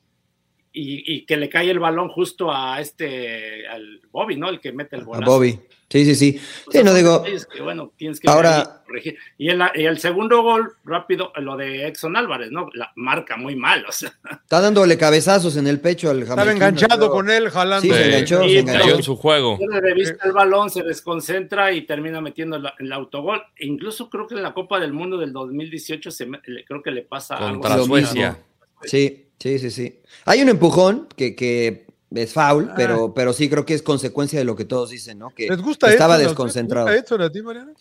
[0.71, 4.49] y, y, que le cae el balón justo a este, al Bobby, ¿no?
[4.49, 5.31] El que mete el A golazo.
[5.31, 5.59] Bobby.
[5.89, 6.39] Sí, sí, sí.
[6.67, 7.17] O Sí, no digo.
[7.19, 9.17] detalles que, bueno, tienes que Ahora- corregir.
[9.39, 12.69] Y, en la- y el segundo gol, rápido, lo de Exxon Álvarez, ¿no?
[12.73, 14.11] La marca muy mal, o sea.
[14.31, 17.81] Está dándole cabezazos en el pecho al Estaba enganchado con él, jalando.
[17.81, 18.95] Sí, se enganchó, se enganchó.
[18.97, 19.57] en su juego.
[19.59, 23.41] De vista el balón, se desconcentra y termina metiendo el, el autogol.
[23.55, 26.27] E incluso creo que en la Copa del Mundo del 2018 se
[26.67, 27.85] creo que le pasa algo Contra así.
[27.87, 28.37] Suecia.
[28.83, 29.99] Sí, sí, sí, sí.
[30.25, 32.73] Hay un empujón que, que es foul, Ah.
[32.75, 35.29] pero, pero sí creo que es consecuencia de lo que todos dicen, ¿no?
[35.31, 36.27] Que ¿Les gusta estaba Edson?
[36.29, 36.87] desconcentrado.
[36.89, 37.71] ¿Les gusta Edson a ti, Mariano?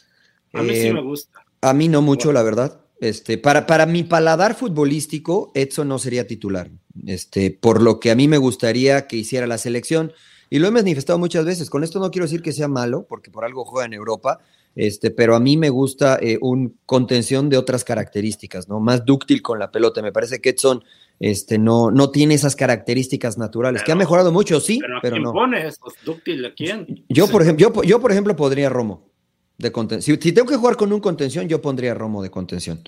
[0.52, 1.40] A mí sí Eh, me gusta.
[1.60, 2.80] A mí no mucho, la verdad.
[3.00, 6.70] Este, para, para mi paladar futbolístico, Edson no sería titular.
[7.06, 10.12] Este, por lo que a mí me gustaría que hiciera la selección.
[10.50, 11.68] Y lo he manifestado muchas veces.
[11.70, 14.40] Con esto no quiero decir que sea malo, porque por algo juega en Europa.
[14.74, 18.80] Este, pero a mí me gusta eh, un contención de otras características, ¿no?
[18.80, 20.00] Más dúctil con la pelota.
[20.02, 20.82] Me parece que Edson
[21.20, 25.00] este, no, no tiene esas características naturales, que ha Pero- mejorado mucho, sí, Pero, ¿a
[25.00, 25.33] pero quién no.
[25.33, 25.78] pones?
[26.04, 27.04] Dúctil, ¿a quién?
[27.09, 29.11] Yo, por ejemplo, yo, yo, por ejemplo, podría Romo
[29.59, 30.16] de contención.
[30.16, 32.81] Si, si tengo que jugar con un contención, yo pondría Romo de contención.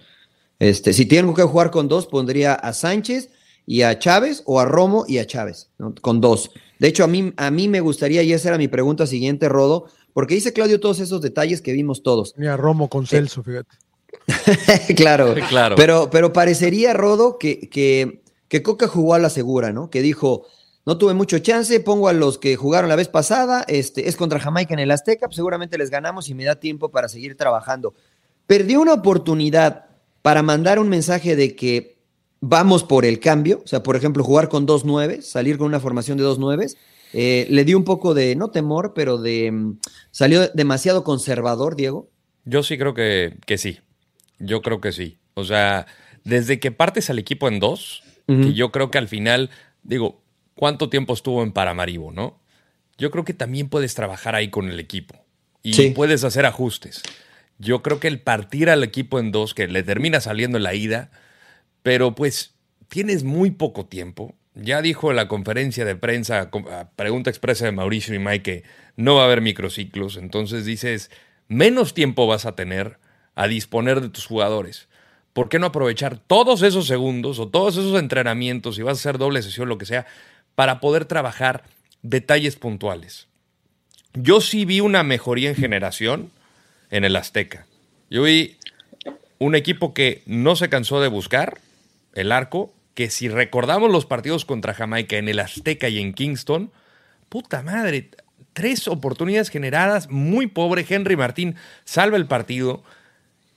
[0.59, 3.31] Este, si tengo que jugar con dos, pondría a Sánchez
[3.67, 5.95] y a Chávez o a Romo y a Chávez, ¿no?
[6.01, 6.51] con dos.
[6.79, 9.87] De hecho, a mí, a mí me gustaría, y esa era mi pregunta siguiente, Rodo,
[10.13, 12.35] porque dice Claudio todos esos detalles que vimos todos.
[12.37, 13.77] Ni a Romo con Celso, fíjate.
[14.97, 15.77] claro, Claro.
[15.77, 18.20] pero, pero parecería, Rodo, que, que,
[18.51, 19.91] que Coca jugó a la segura, ¿no?
[19.91, 20.45] Que dijo,
[20.85, 24.41] no tuve mucho chance, pongo a los que jugaron la vez pasada, este, es contra
[24.41, 27.95] Jamaica en el Azteca, pues seguramente les ganamos y me da tiempo para seguir trabajando.
[28.49, 29.87] Perdió una oportunidad
[30.21, 31.97] para mandar un mensaje de que
[32.41, 35.79] vamos por el cambio, o sea, por ejemplo, jugar con dos nueves, salir con una
[35.79, 36.77] formación de dos nueves,
[37.13, 39.79] eh, le dio un poco de, no temor, pero de, mm,
[40.11, 42.11] salió demasiado conservador, Diego.
[42.45, 43.79] Yo sí creo que, que sí.
[44.41, 45.19] Yo creo que sí.
[45.35, 45.87] O sea,
[46.25, 48.03] desde que partes al equipo en dos,
[48.43, 49.51] Que yo creo que al final,
[49.83, 50.21] digo,
[50.55, 52.39] cuánto tiempo estuvo en Paramaribo, ¿no?
[52.99, 55.17] Yo creo que también puedes trabajar ahí con el equipo
[55.63, 55.91] y Sí.
[55.91, 57.03] puedes hacer ajustes.
[57.59, 60.75] Yo creo que el partir al equipo en dos, que le termina saliendo en la
[60.75, 61.11] ida,
[61.83, 62.55] pero pues
[62.89, 64.35] tienes muy poco tiempo.
[64.55, 68.43] Ya dijo en la conferencia de prensa, com- a pregunta expresa de Mauricio y Mike,
[68.43, 68.65] que
[68.97, 70.17] no va a haber microciclos.
[70.17, 71.11] Entonces dices,
[71.49, 72.99] menos tiempo vas a tener
[73.35, 74.89] a disponer de tus jugadores.
[75.33, 79.19] ¿Por qué no aprovechar todos esos segundos o todos esos entrenamientos, si vas a hacer
[79.19, 80.07] doble sesión, lo que sea,
[80.55, 81.65] para poder trabajar
[82.03, 83.29] detalles puntuales?
[84.15, 86.31] Yo sí vi una mejoría en generación
[86.91, 87.67] en el Azteca.
[88.11, 88.57] Yo vi
[89.39, 91.61] un equipo que no se cansó de buscar
[92.15, 96.73] el arco, que si recordamos los partidos contra Jamaica en el Azteca y en Kingston,
[97.29, 98.11] puta madre,
[98.53, 100.85] tres oportunidades generadas, muy pobre.
[100.89, 102.83] Henry Martín salva el partido.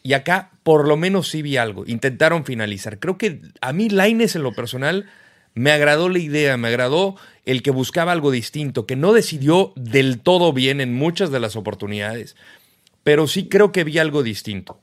[0.03, 1.85] Y acá por lo menos sí vi algo.
[1.87, 2.99] Intentaron finalizar.
[2.99, 5.09] Creo que a mí Laines en lo personal
[5.55, 10.19] me agradó la idea, me agradó el que buscaba algo distinto, que no decidió del
[10.19, 12.35] todo bien en muchas de las oportunidades,
[13.03, 14.79] pero sí creo que vi algo distinto.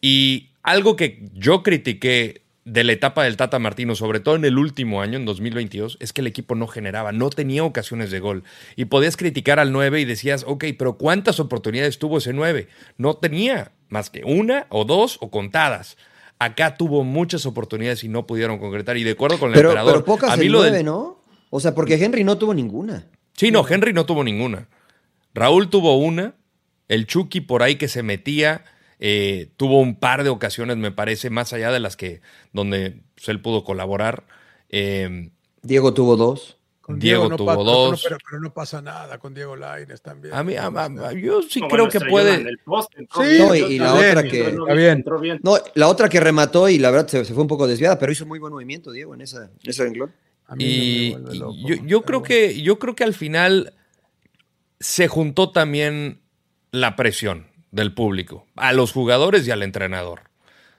[0.00, 4.58] Y algo que yo critiqué de la etapa del Tata Martino, sobre todo en el
[4.58, 8.44] último año, en 2022, es que el equipo no generaba, no tenía ocasiones de gol.
[8.76, 12.68] Y podías criticar al 9 y decías, ok, pero ¿cuántas oportunidades tuvo ese 9?
[12.96, 15.96] No tenía más que una o dos o contadas.
[16.38, 18.96] Acá tuvo muchas oportunidades y no pudieron concretar.
[18.96, 20.84] Y de acuerdo con el Pero, emperador, pero pocas a mí el lo del- 9,
[20.84, 21.22] ¿no?
[21.50, 23.06] O sea, porque Henry no tuvo ninguna.
[23.34, 24.68] Sí, no, Henry no tuvo ninguna.
[25.34, 26.34] Raúl tuvo una.
[26.88, 28.64] El Chucky por ahí que se metía.
[29.00, 32.20] Eh, tuvo un par de ocasiones, me parece, más allá de las que
[32.52, 34.24] donde pues, él pudo colaborar.
[34.70, 35.30] Eh,
[35.62, 36.56] Diego tuvo dos.
[36.80, 38.02] Con Diego no tuvo dos.
[38.02, 40.32] pero, pero no pasa nada con Diego Laines también.
[40.32, 42.38] a mí, a- a- yo sí No, creo bueno, que puede.
[42.38, 44.90] Sí, No, y- la bien, otra que- bien, Está bien.
[44.92, 45.38] entró bien.
[45.42, 48.10] No, la otra que remató y la verdad se, se fue un poco desviada, pero
[48.10, 50.14] hizo muy buen movimiento, Diego, en esa, en ese renglón.
[50.46, 51.10] A mí Y,
[51.86, 52.22] yo, creo bueno.
[52.22, 53.74] que yo creo que al final
[54.80, 56.20] se juntó también
[56.70, 60.20] la presión del público a los jugadores y al entrenador.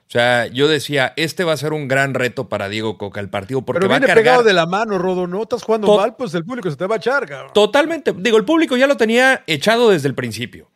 [0.08, 3.30] O sea, yo decía, este va a ser un gran reto para Diego Coca el
[3.30, 5.28] partido porque Pero va a viene cargar pegado de la mano, Rodo.
[5.28, 7.54] No estás jugando To- mal, pues el público se te va a echar, cabrón.
[7.54, 8.12] Totalmente.
[8.18, 10.72] Digo, el público ya lo tenía echado desde el principio.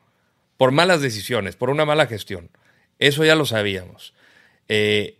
[0.57, 2.51] Por malas decisiones, por una mala gestión.
[2.99, 4.13] Eso ya lo sabíamos.
[4.69, 5.17] Eh,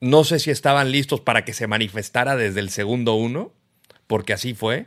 [0.00, 3.52] no sé si estaban listos para que se manifestara desde el segundo uno,
[4.06, 4.86] porque así fue.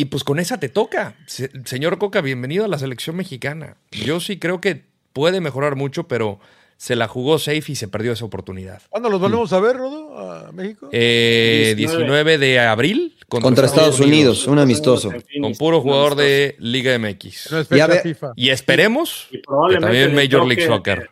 [0.00, 1.16] Y pues con esa te toca.
[1.26, 3.74] Se- señor Coca, bienvenido a la selección mexicana.
[3.90, 6.38] Yo sí creo que puede mejorar mucho, pero
[6.76, 8.80] se la jugó safe y se perdió esa oportunidad.
[8.90, 10.16] ¿Cuándo los volvemos a ver, Rodo?
[10.16, 10.88] ¿A México?
[10.92, 12.04] Eh, 19.
[12.04, 15.12] 19 de abril Contra Estados Unidos, un amistoso.
[15.42, 17.48] Con puro jugador de Liga MX.
[17.68, 18.34] FIFA.
[18.36, 21.10] Y esperemos Y que probablemente también Major League Soccer.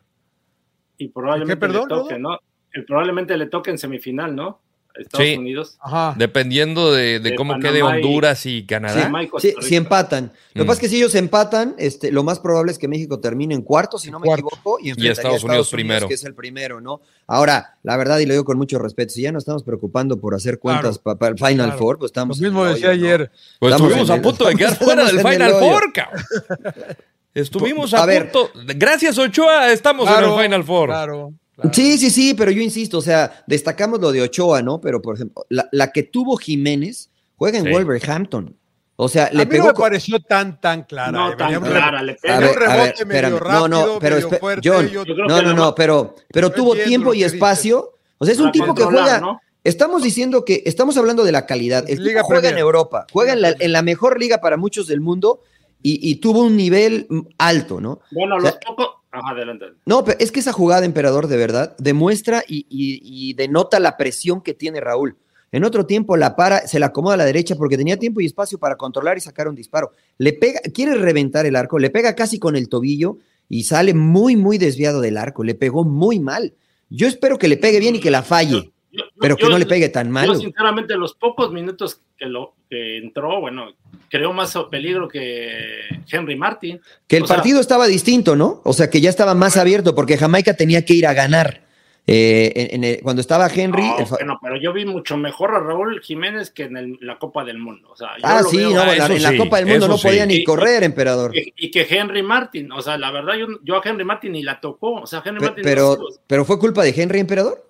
[0.96, 2.20] Y probablemente ¿Qué, perdón, le toque, Rodo?
[2.20, 2.38] ¿no?
[2.72, 4.60] Y probablemente le toque en semifinal, ¿no?
[4.98, 5.36] Estados Sí.
[5.36, 5.76] Unidos.
[5.80, 6.14] Ajá.
[6.16, 9.10] Dependiendo de, de De cómo Panamá quede y- Honduras y Canadá.
[9.22, 10.32] Y sí, si empatan.
[10.54, 10.66] Lo que Mm.
[10.66, 13.62] pasa es que si ellos empatan, este, lo más probable es que México termine en
[13.62, 16.08] cuarto, si no me equivoco, y, enfrentaría a Estados Unidos primero.
[16.08, 17.00] que es el primero, ¿no?
[17.26, 20.34] Ahora, la verdad, y lo digo con mucho respeto, si ya no estamos preocupando por
[20.34, 21.18] hacer cuentas Claro.
[21.18, 21.78] para el Final Claro.
[21.78, 22.40] Four, pues Lo estamos.
[22.40, 23.04] mismo en el decía hoyo, ¿no?
[23.06, 23.30] ayer.
[23.58, 25.52] Pues Estamos estuvimos a punto de quedar fuera del Final.
[25.52, 26.24] Four, cabrón.
[27.34, 28.30] Estuvimos a, A ver.
[28.32, 28.50] punto.
[28.76, 30.88] Gracias, Ochoa, estamos en el Final Four.
[30.88, 31.32] Claro.
[31.56, 31.70] Claro.
[31.74, 34.80] Sí, sí, sí, pero yo insisto, o sea, destacamos lo de Ochoa, ¿no?
[34.80, 37.70] Pero, por ejemplo, la, la que tuvo Jiménez juega en Sí.
[37.72, 38.56] Wolverhampton.
[38.98, 39.66] O sea, A le mí pegó.
[39.66, 41.12] no me pareció tan, tan clara.
[41.12, 41.36] No eh.
[41.36, 42.38] tan Venía un clara, le A pega.
[42.38, 43.38] venía ver, un a ver, rebote medio espérame.
[43.40, 46.14] rápido, no, no, pero medio fuerte, John, Yo no, no, no, pero,
[46.50, 47.92] tuvo tiempo y espacio.
[48.18, 49.20] O sea, es un tipo que juega.
[49.20, 49.40] ¿no?
[49.64, 51.84] Estamos diciendo que estamos hablando de la calidad.
[51.88, 52.56] El Liga tipo juega en.
[52.58, 55.40] Europa, juega en la, en la mejor liga para muchos del mundo
[55.82, 58.00] y, y tuvo un nivel alto, ¿no?
[58.12, 58.88] Bueno, O los pocos.
[59.18, 59.66] Ajá, adelante.
[59.84, 63.00] No, pero es que esa jugada, emperador, de verdad, demuestra y, y-
[63.30, 65.16] y denota la presión que tiene Raúl.
[65.52, 68.26] En otro tiempo la para, se la acomoda a la derecha porque tenía tiempo y
[68.26, 69.92] espacio para controlar y sacar un disparo.
[70.18, 74.34] Le pega, quiere reventar el arco, le pega casi con el tobillo y sale muy,
[74.36, 75.44] muy desviado del arco.
[75.44, 76.54] Le pegó muy mal.
[76.90, 79.48] Yo espero que le pegue bien y que la falle, Yo- yo- pero que yo-
[79.50, 80.36] no le pegue tan Yo, mal.
[80.36, 83.72] sinceramente, los pocos minutos que, lo, que entró, bueno,
[84.08, 86.80] creó más peligro que Henry Martin.
[87.06, 88.60] Que el o sea- partido estaba distinto, ¿no?
[88.64, 91.64] O sea, que ya estaba más abierto porque Jamaica tenía que ir a ganar.
[92.08, 95.16] Eh, en- en el- cuando estaba Henry, No, el fa- bueno, pero yo vi mucho
[95.16, 97.88] mejor a Raúl Jiménez que en el- la Copa del Mundo.
[97.90, 99.66] O sea, yo ah, lo sí, veo- no, Ah, en la- en la Copa del
[99.66, 101.36] Mundo no podía ni Y- correr, emperador.
[101.36, 104.44] y, y que Henry Martin, o sea, la verdad, yo, yo a Henry Martin ni
[104.44, 104.92] la tocó.
[105.00, 105.64] O sea, Henry Pe- Martin.
[105.64, 107.68] Pero, no- pero fue culpa de Henry, emperador.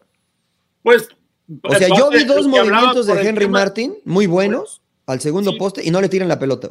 [0.82, 1.08] pues.
[1.62, 5.58] O sea, yo vi dos movimientos de Henry tema- Martin muy buenos al segundo Sí.
[5.58, 6.70] poste y no le tiran la pelota.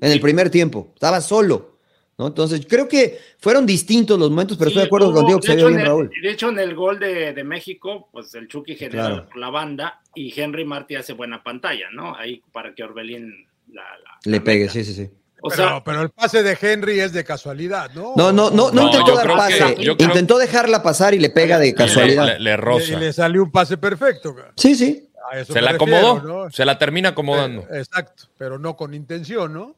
[0.00, 0.90] En el primer tiempo.
[0.94, 1.70] Estaba solo.
[2.18, 2.26] ¿no?
[2.26, 5.56] Entonces, creo que fueron distintos los momentos, pero Sí, estoy de acuerdo contigo que se
[5.56, 6.10] vio bien, en el- Raúl.
[6.22, 9.28] De hecho, en el gol de, de México, pues el Chucky genera Claro.
[9.34, 12.14] la banda y Henry Martí hace buena pantalla, ¿no?
[12.14, 14.72] Ahí para que Orbelín la, la- Le la pegue, meta.
[14.74, 15.10] sí, sí, sí.
[15.44, 18.12] O pero, sea, pero el pase de Henry es de casualidad, ¿no?
[18.16, 21.30] No, no, no, no, No, intentó dar que- pase, creo- intentó dejarla pasar y le
[21.30, 22.26] pega de casualidad.
[22.26, 22.92] le- le Y, roza.
[22.92, 24.34] y le salió un pase perfecto.
[24.56, 25.08] Sí, sí.
[25.46, 26.44] Se la refiero, acomodó.
[26.44, 26.50] ¿no?
[26.50, 27.62] Se la termina acomodando.
[27.62, 29.74] Eh, Exacto, pero no con intención, ¿no?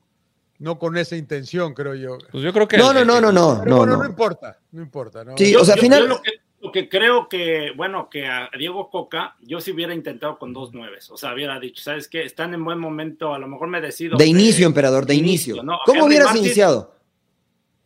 [0.58, 2.18] No con esa intención, creo yo.
[2.30, 2.76] Pues yo creo que.
[2.76, 4.08] No, no, no, no, no, Pero no, bueno, no, no.
[4.08, 5.36] importa, no importa, ¿no?
[5.36, 6.30] Sí, yo, o sea, al yo- final- yo lo, que,
[6.74, 10.72] lo que creo que, bueno, que a Diego Coca, yo sí hubiera intentado con dos
[10.74, 11.08] nueves.
[11.10, 12.22] O sea, hubiera dicho, ¿sabes qué?
[12.24, 14.16] Están en buen momento, a lo mejor me decido.
[14.16, 15.62] De inicio, emperador, de inicio.
[15.62, 15.78] ¿no?
[15.86, 16.94] ¿Cómo Henry hubieras Martin, iniciado?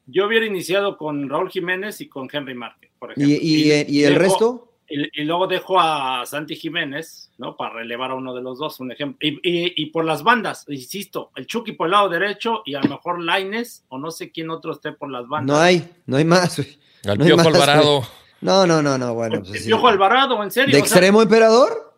[0.07, 3.35] Yo hubiera iniciado con Raúl Jiménez y con Henry Martin, por ejemplo.
[3.35, 4.65] ¿Y, y- y el dejo- resto?
[4.89, 7.59] Y, y luego dejo a Santi Jiménez, ¿no?
[7.59, 9.19] Para relevar a uno de los dos, un ejemplo.
[9.21, 12.81] Y, y- y por las bandas, insisto, el Chucky por el lado derecho y a
[12.81, 15.55] lo mejor Laines o no sé quién otro esté por las bandas.
[15.55, 16.59] No hay, no hay más.
[17.05, 18.03] Al No Piojo Alvarado.
[18.41, 19.37] No, no, no, no, bueno.
[19.37, 19.67] El pues sí.
[19.69, 20.75] Piojo Alvarado, en serio.
[20.75, 21.93] ¿De o sea, extremo, emperador?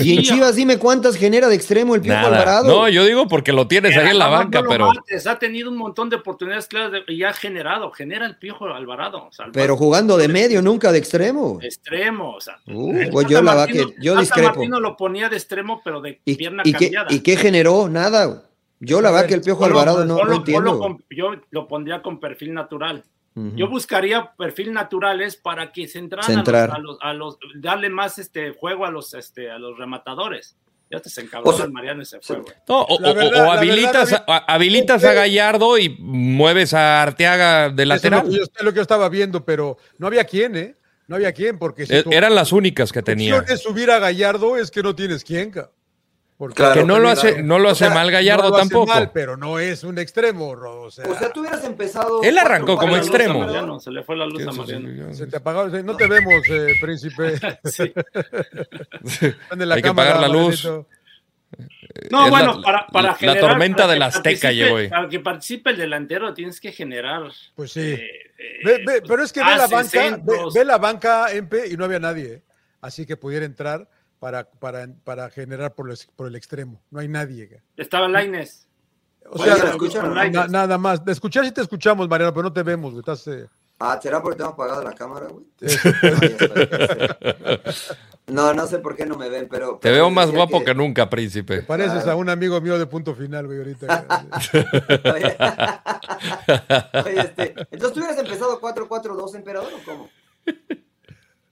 [0.00, 2.28] Y en Chivas, dime cuántas genera de extremo el Piojo Nada.
[2.40, 2.66] Alvarado.
[2.66, 4.88] No, yo digo porque lo tienes ahí en la banca, lo pero.
[4.88, 8.66] mates, ha tenido un montón de oportunidades claras de- y ha generado, genera el Piojo
[8.66, 9.26] Alvarado.
[9.28, 11.58] o sea, el Pero jugando de medio, nunca de extremo.
[11.62, 12.58] extremo, o sea.
[12.66, 14.48] Uh, pues yo la va Martino- que yo Tata discrepo.
[14.56, 17.12] Martino lo ponía de extremo, pero de ¿Y, pierna y qué, cambiada.
[17.12, 17.88] ¿Y qué generó?
[17.88, 18.42] Nada.
[18.80, 20.70] Yo la verdad que el Piojo Alvarado no, ponlo- no entiendo.
[20.78, 23.04] ponlo con- yo lo pondría con perfil natural.
[23.34, 26.70] Yo buscaría perfil naturales para que se entraran Centrar.
[26.70, 29.78] a los, a los, a los- darle más este juego a los este a los
[29.78, 30.56] rematadores.
[30.90, 32.44] Ya te se encabró O sea, Mariano ese juego.
[32.68, 37.88] No, o, habilitas, verdad, a, habilitas a Gallardo y mueves a Arteaga de Eso es
[37.88, 38.24] lateral.
[38.26, 40.76] lo que yo, es lo que yo estaba viendo, pero no había quién, ¿eh?
[41.08, 43.42] No había quién, porque si E- tu Eran las únicas que tenía.
[43.48, 45.70] es subir a Gallardo, es que no tienes quién, ca.
[46.42, 48.56] Porque Claro, Que no lo hace, no lo hace O sea, mal Gallardo no lo
[48.56, 48.92] hace tampoco.
[48.92, 52.20] mal, pero no es un extremo, Ro, o sea, O sea, tú hubieras empezado.
[52.24, 53.38] Él arrancó como la extremo.
[53.38, 55.14] Mariano, se le fue la luz a Mariano.
[55.14, 57.34] se te apagó, no te vemos, eh, príncipe.
[57.64, 57.92] Sí.
[59.56, 60.64] La Hay que cámara, apagar la luz.
[60.64, 60.88] Marianito.
[62.10, 63.40] No, Es bueno, la- para, para la generar.
[63.40, 64.88] tormenta para de que la Azteca llegó ahí.
[64.88, 67.22] Para que participe el delantero tienes que generar.
[67.54, 67.92] Pues sí.
[67.92, 68.10] eh,
[68.64, 71.84] Ve- ve- pero es que ve la banca, ve, ve la banca, Empe, y no
[71.84, 72.42] había nadie, ¿eh?
[72.80, 73.88] así que pudiera entrar
[74.22, 76.80] para, para, para generar por el, por el extremo.
[76.92, 77.60] No hay nadie.
[77.76, 78.68] Estaba Laines.
[79.28, 79.50] O Oye,
[79.90, 81.04] sea, na- nada más.
[81.04, 82.92] De escuchar sí te escuchamos, Mariano, pero no te vemos.
[82.92, 83.00] güey.
[83.00, 83.48] Estás, eh,
[83.80, 85.44] Ah, ¿será porque tengo apagada la cámara, güey?
[88.28, 88.54] No.
[88.54, 89.78] No, sé por qué no me ven, pero.
[89.82, 91.62] Te veo más guapo que, nunca, príncipe.
[91.62, 92.12] Pareces Claro.
[92.12, 94.06] a un amigo mío de punto final, güey, ahorita.
[95.12, 95.36] Oye,
[97.04, 100.08] Oye, este, entonces tú hubieras empezado 4-4-2, emperador, o cómo?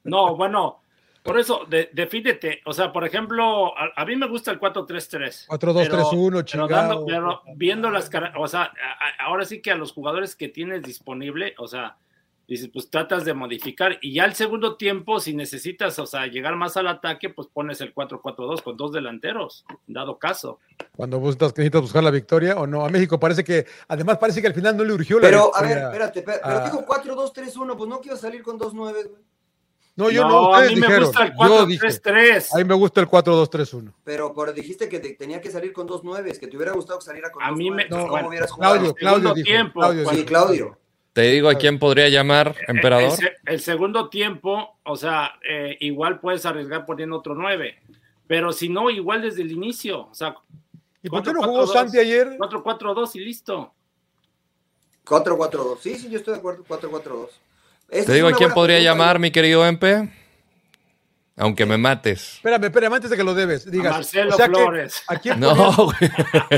[0.05, 0.81] No, bueno,
[1.23, 2.61] por eso, de, defínete.
[2.65, 5.47] O sea, por ejemplo, a, a mí me gusta el 4-3-3.
[5.49, 6.69] 4-2-3-1, pero chingado.
[6.71, 8.65] dando- pero viendo las cara- o sea, a-
[9.23, 11.97] a- ahora sí que a los jugadores que tienes disponible, o sea,
[12.49, 13.99] dices, pues tratas de modificar.
[14.01, 17.81] Y ya el segundo tiempo, si necesitas, o sea, llegar más al ataque, pues pones
[17.81, 20.59] el 4-4-2 con dos delanteros, dado caso.
[20.97, 22.85] Cuando estás, necesitas buscar la victoria o no.
[22.85, 25.63] A México parece que, además parece que al final no le urgió la Pero, a
[25.63, 26.65] ver, espérate, pero, pero Ah.
[26.65, 29.23] dijo 4-2-3-1, pues no quiero salir con 2-9, güey.
[30.01, 31.05] No, yo no, No, a mí me dijeron.
[31.05, 32.55] gusta el Yo dije, 4-3-3.
[32.55, 33.93] a mí me gusta el 4-2-3-1.
[34.05, 37.05] Pero por, dijiste que te- tenía que salir con 2-9, que te hubiera gustado que
[37.05, 37.57] saliera con A 2-9.
[37.57, 38.75] mí me- ¿Cómo bueno, hubieras jugado?
[38.75, 39.45] Claudio, Claudio segundo dijo.
[39.47, 40.25] tiempo, Claudio Sí.
[40.25, 40.79] Claudio.
[41.13, 43.11] Te digo a quién podría llamar, emperador.
[43.11, 47.77] El, se- el segundo tiempo, o sea, eh, igual puedes arriesgar poniendo otro 9.
[48.27, 50.07] Pero si no, igual desde el inicio.
[50.09, 50.35] O sea,
[51.03, 52.37] ¿Y por qué no 4-4-2, jugó Santi ayer?
[52.39, 53.73] 4-4-2 y listo.
[55.05, 55.79] 4-4-2.
[55.81, 56.65] Sí, sí, yo estoy de acuerdo.
[56.69, 57.29] 4-4-2.
[57.91, 60.09] Esa Te digo a quién podría pregunta, llamar, mi querido Empe.
[61.37, 62.35] Aunque me mates.
[62.35, 63.71] Espérame, espérame, antes de que lo debes.
[63.71, 65.03] Digas, Marcelo o sea que, Flores.
[65.09, 65.55] ¿A quién No.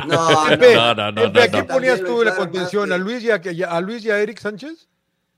[0.09, 2.93] No, Empe, No, no, no, ¿a quién ponías tú la contención?
[2.93, 4.89] ¿A Luis y a, a Luis y a Eric Sánchez?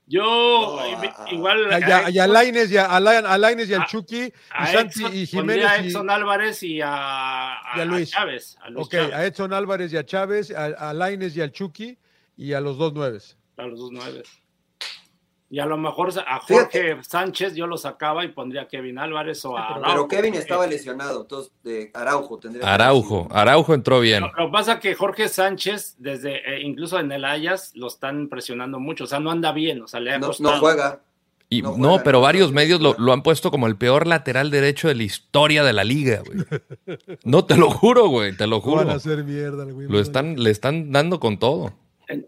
[0.07, 1.67] Yo, No, i- a- igual.
[1.79, 4.21] Y a, y a Lainez y a, a La- a Lainez y al A- Chucky
[4.25, 5.65] y a Santi Edson- y a Jiménez.
[5.83, 8.13] y- Edson Álvarez y a, a- y a Luis.
[8.13, 8.57] a Chávez.
[8.61, 11.51] A Luis ok, Chávez, a Edson Álvarez y a Chávez, a, a Lainez y al
[11.51, 11.97] Chucky
[12.37, 13.35] y a los dos nueves.
[13.57, 14.23] a los dos nueve.
[15.47, 16.93] Y a lo mejor a Fíjate.
[16.93, 20.07] Jorge Sánchez yo lo sacaba y pondría a Kevin Álvarez o a Pero Araujo.
[20.07, 23.27] Kevin estaba lesionado, entonces de Araujo tendría que Araujo.
[23.29, 24.21] Araujo entró bien.
[24.21, 27.87] Lo, lo que pasa es que Jorge Sánchez, desde eh, incluso en el Ayas, lo
[27.87, 29.03] están presionando mucho.
[29.03, 29.81] O sea, no anda bien.
[29.83, 30.53] O sea, le ha No, costado.
[30.55, 31.01] no juega.
[31.47, 34.07] Y, No no, juega, pero no varios medios lo, lo han puesto como el peor
[34.07, 36.39] lateral derecho de la historia de la liga, güey.
[37.23, 38.77] No, te lo juro, güey, te lo juro.
[38.77, 39.87] van a hacer mierda, güey.
[39.87, 41.71] Lo están, le están dando con todo.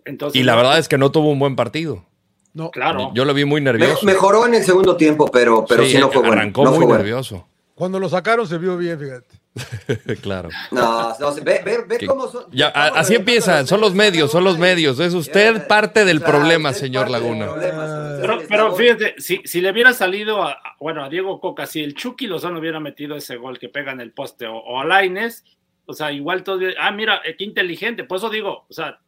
[0.05, 2.05] Entonces, Y la verdad es que no tuvo un buen partido.
[2.53, 3.11] No, Claro.
[3.13, 4.05] Yo lo vi muy Me- nervioso.
[4.05, 6.33] mejoró en el segundo tiempo, pero, pero sí, no fue bueno.
[6.33, 7.03] arrancó no muy fue bueno.
[7.03, 7.47] nervioso.
[7.75, 9.37] cuando lo sacaron se vio bien, fíjate.
[10.21, 10.49] claro.
[10.71, 12.45] No, no, ve, ve, ve Que- cómo son.
[12.51, 14.99] Ya, así empiezan, los son los medios, son los medios.
[14.99, 17.45] Es usted Ya, parte del claro, problema, señor Laguna.
[17.47, 17.83] problema.
[18.21, 21.93] Usted Pero, fíjate, si, si le hubiera salido a, bueno, a Diego Coca, si el
[21.93, 25.43] Chucky Lozano hubiera metido ese gol que pega en el poste o, o a Lainez,
[25.85, 28.99] o sea, igual todo, ah, mira, eh, qué inteligente, por eso digo, o sea,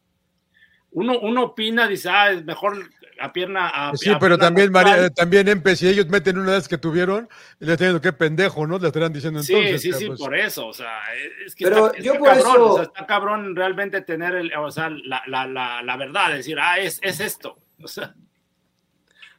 [0.92, 2.88] uno, uno opina, dice, ah, es mejor
[3.20, 4.72] a pierna a Sí, a pero pierna también.
[4.72, 7.28] María, también Empe, si ellos meten una vez que tuvieron,
[7.60, 8.78] y le están diciendo qué pendejo, ¿no?
[8.78, 9.82] Le estarán diciendo Sí, entonces.
[9.82, 10.98] sí, que, sí, pues, por eso, o sea,
[11.46, 14.34] es que Pero está, yo está por cabrón, eso- o sea, está cabrón realmente tener
[14.34, 18.14] el, o sea, la, la, la, la verdad, decir, ah, es, es esto, o sea,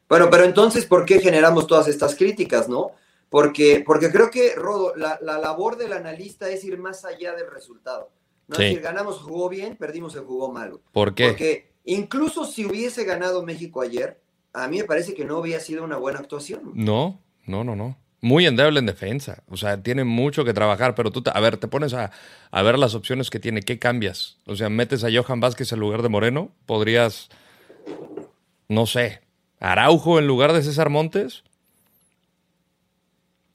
[0.08, 2.92] Bueno, pero entonces, ¿por qué generamos todas estas críticas, no?
[3.30, 7.50] Porque, porque creo que, Rodo, la, la labor del analista es ir más allá del
[7.50, 8.12] resultado.
[8.50, 8.58] ¿no?
[8.58, 8.64] Sí.
[8.64, 10.82] Es decir, ganamos, jugó bien, perdimos, se jugó malo.
[10.92, 11.28] ¿Por qué?
[11.30, 14.20] Porque incluso si hubiese ganado México ayer,
[14.54, 16.72] a mí me parece que no había sido una buena actuación.
[16.74, 17.98] No, no, no, no.
[18.24, 19.44] Muy endeble en defensa.
[19.48, 22.12] O sea, tiene mucho que trabajar, pero tú, a ver, te pones a,
[22.52, 23.64] a ver las opciones que tiene.
[23.64, 24.38] ¿Qué cambias?
[24.46, 26.52] O sea, metes a Johan Vázquez en lugar de Moreno.
[26.68, 27.30] Podrías,
[28.68, 29.22] no sé,
[29.60, 31.44] Araujo en lugar de César Montes.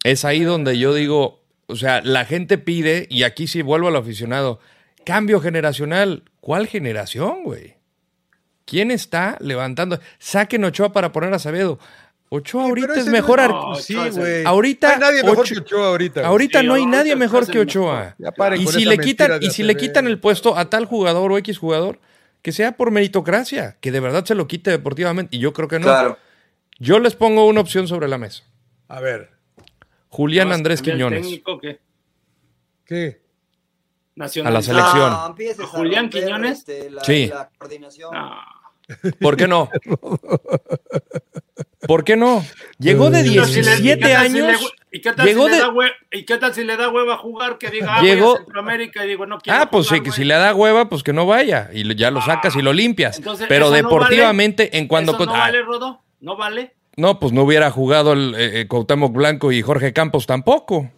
[0.02, 3.96] Es ahí donde yo digo, o sea, la gente pide, y aquí sí vuelvo al
[3.96, 4.60] aficionado,
[5.04, 6.24] cambio generacional.
[6.40, 7.75] ¿Cuál generación, güey?
[8.66, 9.98] ¿Quién está levantando?
[10.18, 11.78] Saquen Ochoa para poner a Sabedo.
[12.28, 14.44] Ochoa Sí, ahorita es mejor no- ar- Sí, güey.
[14.44, 16.20] Ahorita, No hay nadie mejor ocho- que Ochoa ahorita.
[16.20, 16.30] güey.
[16.30, 17.98] Ahorita Sí, no hay ahorita nadie Ochoa mejor que Ochoa.
[18.00, 18.14] mejor.
[18.18, 20.68] Ya paren Y con si esa le quitan, y si le quitan el puesto a
[20.68, 22.00] tal jugador o X jugador,
[22.42, 25.36] que sea por meritocracia, que de verdad se lo quite deportivamente.
[25.36, 25.84] Y yo creo que no.
[25.86, 26.18] Claro.
[26.80, 28.42] Yo les pongo una opción sobre la mesa.
[28.88, 29.30] A ver,
[30.08, 31.22] Julián ¿vas a Andrés Quiñones.
[31.22, 31.78] técnico, qué?
[32.84, 33.22] ¿qué?
[34.16, 34.52] Nacional.
[34.52, 35.10] A la selección.
[35.12, 36.58] No, empieces a ¿Julián romper, Quiñones?
[36.58, 37.26] este, la, Sí.
[37.28, 38.10] la coordinación.
[39.20, 39.68] ¿Por qué no?
[41.86, 42.44] ¿Por qué no?
[42.78, 44.72] Llegó de ¿Y qué tal si le- y qué 17 tal si le- años.
[44.92, 47.14] ¿Y qué tal Llegó si le da hue- ¿Y qué tal si le da hueva
[47.14, 49.84] a jugar que diga, ah, Llegó- voy a Centroamérica y digo, no quiero Ah, pues
[49.86, 50.16] sí, jugar, que güey?
[50.16, 51.70] si le da hueva, pues que no vaya.
[51.72, 53.18] Y ya lo sacas y lo limpias.
[53.18, 55.12] Entonces, Pero ¿eso no deportivamente, en cuando.
[55.12, 56.00] ¿Eso no Ah, vale, Rodo?
[56.20, 56.74] ¿No vale?
[56.96, 60.90] no, pues no hubiera jugado el eh, eh, Cuauhtémoc Blanco y Jorge Campos tampoco.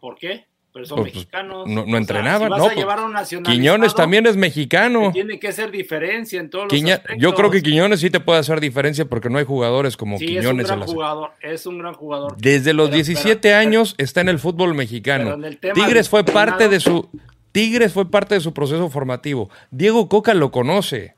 [0.00, 0.46] ¿Por qué?
[0.72, 1.66] Pero son Pues, pues, mexicanos.
[1.68, 2.56] no, no O sea, entrenaban, si no.
[2.56, 5.10] pues, a Quiñones también es que mexicano.
[5.12, 7.22] Tiene que ser diferencia en todos Quiña- los aspectos.
[7.22, 10.24] yo creo que Quiñones sí te puede hacer diferencia porque no hay jugadores como Sí,
[10.24, 11.30] es un Quiñones en gran la jugador.
[11.42, 12.36] Es un gran jugador.
[12.38, 15.34] Desde los Pero- 17 pero- años está en el fútbol mexicano.
[15.34, 17.08] el Tigres fue parte de su
[17.52, 19.50] Tigres fue parte de su proceso formativo.
[19.70, 21.16] Diego Coca lo conoce.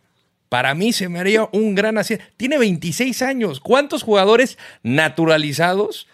[0.49, 2.25] Para mí se me haría un gran acierto.
[2.37, 3.61] Tiene 26 años.
[3.61, 6.09] ¿Cuántos jugadores naturalizados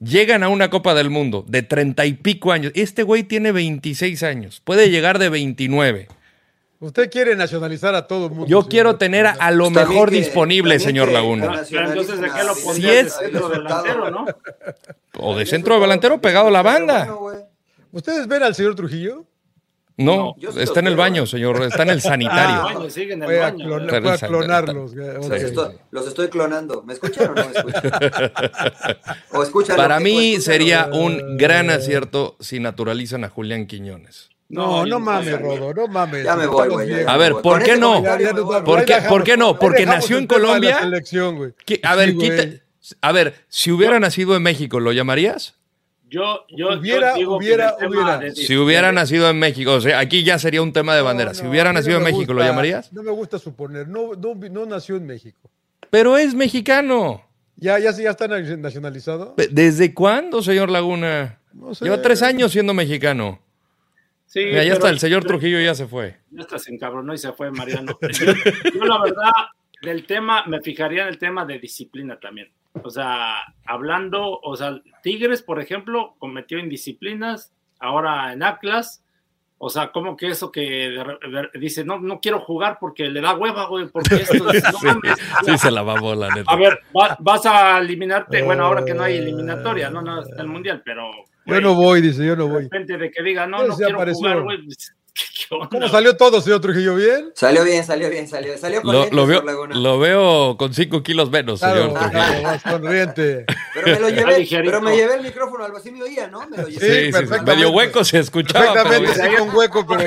[0.00, 2.72] llegan a una Copa del Mundo de 30 y pico años?
[2.74, 4.60] Este güey tiene 26 años.
[4.64, 6.08] Puede llegar de 29.
[6.80, 8.46] Usted quiere nacionalizar a todo el mundo.
[8.46, 8.70] Yo señor.
[8.70, 11.62] quiero tener a, a lo Pues mejor que- disponible, señor Laguna.
[11.68, 14.26] Pero entonces, ¿de qué lo Si pondrías es- de centro delantero, no?
[15.18, 17.04] O de centro delantero pegado a la banda.
[17.12, 17.40] Bueno.
[17.90, 19.24] ¿Ustedes ven al señor Trujillo?
[19.98, 21.26] No, está en el baño, eh.
[21.26, 21.62] señor.
[21.62, 22.56] Está en el sanitario.
[22.62, 24.94] Ah, en el Voy a, clon- voy clonarlos.
[24.94, 26.82] Los estoy, los estoy clonando.
[26.84, 27.90] ¿Me escuchan o no me escuchan?
[29.32, 34.30] O escuchan lo Para mí escuchan sería un gran acierto si naturalizan a Julián Quiñones.
[34.48, 35.38] No, no mames.
[35.40, 36.24] Rodo, no mames.
[36.24, 37.04] Ya me voy, güey.
[37.06, 37.34] A ver.
[37.42, 38.02] ¿por qué no?
[38.64, 39.58] ¿Por qué- por qué no?
[39.58, 40.78] Porque nació en Colombia.
[41.82, 42.44] A ver, Sí, quita-.
[43.02, 45.56] A ver, si hubiera nacido en México, ¿lo llamarías?
[46.10, 50.38] Yo, yo, yo Hubiera, digo de- Si hubiera nacido en México, o sea, aquí ya
[50.38, 51.32] sería un tema de bandera.
[51.32, 52.92] No, Si hubiera nacido no en México, ¿lo llamarías?
[52.92, 53.88] No me gusta suponer.
[53.88, 55.50] No, no, no nació en México.
[55.90, 57.22] Pero es mexicano.
[57.56, 59.34] ¿Ya, ya, ya está nacionalizado?
[59.50, 61.40] ¿Desde cuándo, señor Laguna?
[61.52, 61.84] No sé.
[61.84, 63.40] Lleva tres años siendo mexicano.
[64.26, 66.16] Sí, Mira, ya pero- está, el señor Trujillo ya se fue.
[66.30, 67.98] Ya está se encabronó y se fue Mariano.
[68.12, 68.26] Yo,
[68.74, 69.30] yo, la verdad,
[69.82, 72.50] del tema, me fijaría en el tema de disciplina también.
[72.82, 79.02] O sea, hablando, o sea, Tigres, por ejemplo, cometió indisciplinas, ahora en Atlas,
[79.60, 81.04] o sea, como que eso que de
[81.52, 84.86] de- dice, no, no quiero jugar porque le da hueva, güey, porque esto, no Sí,
[84.86, 85.18] mames.
[85.44, 86.52] sí se la mamó, la neta.
[86.52, 90.42] A ver, va- vas a eliminarte, bueno, ahora que no hay eliminatoria, no, no está
[90.42, 92.62] el mundial, pero Yo güey, no voy, dice, yo no de voy.
[92.64, 94.18] repente de que diga, no, no quiero apareció.
[94.28, 94.94] jugar, güey, pues.
[95.70, 96.94] ¿Cómo salió todo, señor Trujillo?
[96.94, 97.30] ¿Bien?
[97.34, 98.56] Salió bien, salió bien, salió.
[98.58, 102.60] Salió con Lo, lo veo, lo veo con cinco kilos menos, Claro, señor Trujillo.
[102.70, 103.44] sonriente.
[103.74, 106.46] Pero me lo llevé, pero me llevé el micrófono, algo así me oía, ¿no?
[106.48, 107.10] Me lo llevé.
[107.12, 108.72] Sí, Sí, sí, medio hueco se escuchaba.
[108.74, 110.02] Perfectamente, sí, con hueco, pero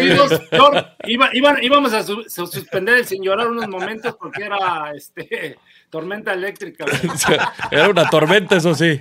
[1.07, 5.57] iba- iban- íbamos a su- su- suspender el sin llorar unos momentos porque era este
[5.91, 6.85] tormenta eléctrica.
[6.85, 6.97] güey.
[7.71, 8.99] Era una tormenta, eso sí.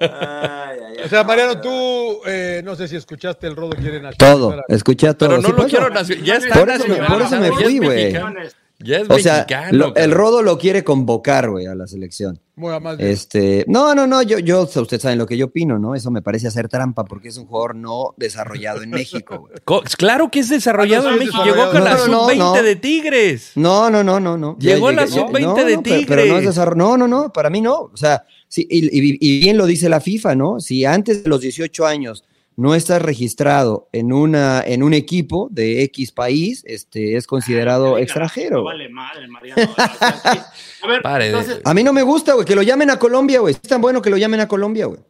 [0.00, 1.04] Ay, ay, ay.
[1.04, 4.16] O sea, Mariano, tú, eh, no sé si escuchaste el Rodo quiere nacionalizar.
[4.16, 5.28] Todo, a- escuché todo.
[5.28, 7.52] Pero no Sí, lo por quiero eso- nacio- Ya está Por eso me- por eso
[7.54, 8.14] fui, güey.
[8.82, 9.76] Ya es O sea, mexicano.
[9.78, 10.10] lo- el.
[10.10, 12.40] Rodo lo quiere convocar, güey, a la selección.
[12.56, 13.10] Bueno, más bien.
[13.10, 15.94] Este, no, no, no, yo, yo, ustedes saben lo que yo opino, ¿no?
[15.94, 19.82] Eso me parece hacer trampa porque es un jugador no desarrollado en México, güey.
[19.98, 21.38] Claro que es desarrollado Ah, no, en México.
[21.44, 21.72] desarrollado.
[21.72, 22.62] Llegó con la No, no, sub-20 no.
[22.62, 23.52] de Tigres.
[23.54, 24.56] No, no, no, no, no.
[24.58, 26.76] Llegó Ya la llegué- sub-20 no, de no, pero- Pero, no es Tigres.
[26.76, 27.74] No, no, no, para mí no.
[27.92, 30.60] O sea, sí, y, y- y bien lo dice la FIFA, ¿no?
[30.60, 32.24] Si antes de los 18 años
[32.60, 38.02] no estás registrado en una en un equipo de X país, este es considerado Ay,
[38.04, 38.58] extranjero.
[38.58, 39.62] no vale madre, Mariano.
[40.82, 42.98] A ver, Pare de- entonces, A mí no me gusta, güey, que lo llamen a
[42.98, 43.54] Colombia, güey.
[43.54, 45.00] Es tan bueno que lo llamen a Colombia, güey.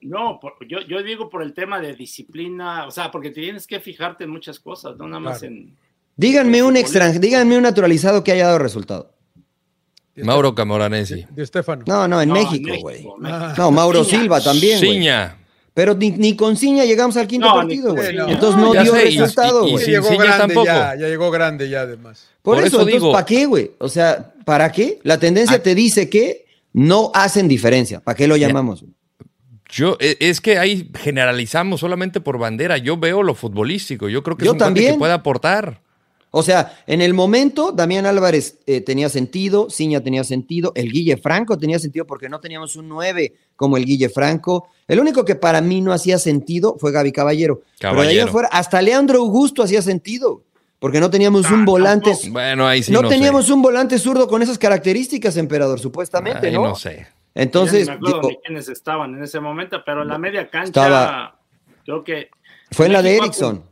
[0.00, 3.80] no, por- yo, yo digo por el tema de disciplina, o sea, porque tienes que
[3.80, 5.54] fijarte en muchas cosas, no nada más Claro.
[5.54, 5.76] en...
[6.16, 9.12] Díganme un extranjero, díganme un naturalizado que haya dado resultado.
[10.16, 11.26] Mauro Camoranesi.
[11.30, 11.84] De Estefano.
[11.86, 13.04] No, no, en No, México, güey.
[13.18, 13.54] México.
[13.58, 14.20] No, Mauro Ciña.
[14.22, 14.92] Silva también, güey.
[14.92, 15.36] Ciña.
[15.76, 18.16] Pero ni, ni con Ciña llegamos al quinto No, partido, güey.
[18.16, 18.28] no.
[18.30, 20.16] Entonces no Ya dio sé, resultado, y- y güey.
[20.38, 20.64] tampoco.
[20.64, 22.28] ya, ya llegó grande ya además.
[22.40, 23.72] Por, Por eso, eso entonces, digo- ¿para qué, güey?
[23.76, 25.00] O sea, ¿para qué?
[25.02, 28.00] La tendencia te dice que no hacen diferencia.
[28.00, 28.86] ¿Para qué lo llamamos?
[29.68, 32.78] Yo, e- es que ahí generalizamos solamente por bandera.
[32.78, 34.08] Yo veo lo futbolístico.
[34.08, 34.94] Yo creo que Yo es un también.
[34.94, 35.82] que puede aportar.
[36.38, 41.16] O sea, en el momento, Damián Álvarez eh, tenía sentido, Ciña tenía sentido, el Guille
[41.16, 44.68] Franco tenía sentido porque no teníamos un 9 como el Guille Franco.
[44.86, 47.62] El único que para mí no hacía sentido fue Gaby Caballero.
[47.80, 50.42] Pero de ahí afuera, hasta Leandro Augusto hacía sentido.
[50.78, 52.12] Porque no teníamos un volante.
[52.28, 53.54] Bueno, ahí sí no, no, teníamos sé.
[53.54, 56.64] un volante zurdo con esas características, emperador, supuestamente, Ahí ¿no?
[56.64, 57.06] no sé.
[57.34, 60.18] Entonces, Ya ni me acuerdo digo, ni quiénes estaban en ese momento, pero en la
[60.18, 61.38] media cancha Estaba-
[61.86, 62.28] creo que
[62.72, 63.62] fue en la de Erickson.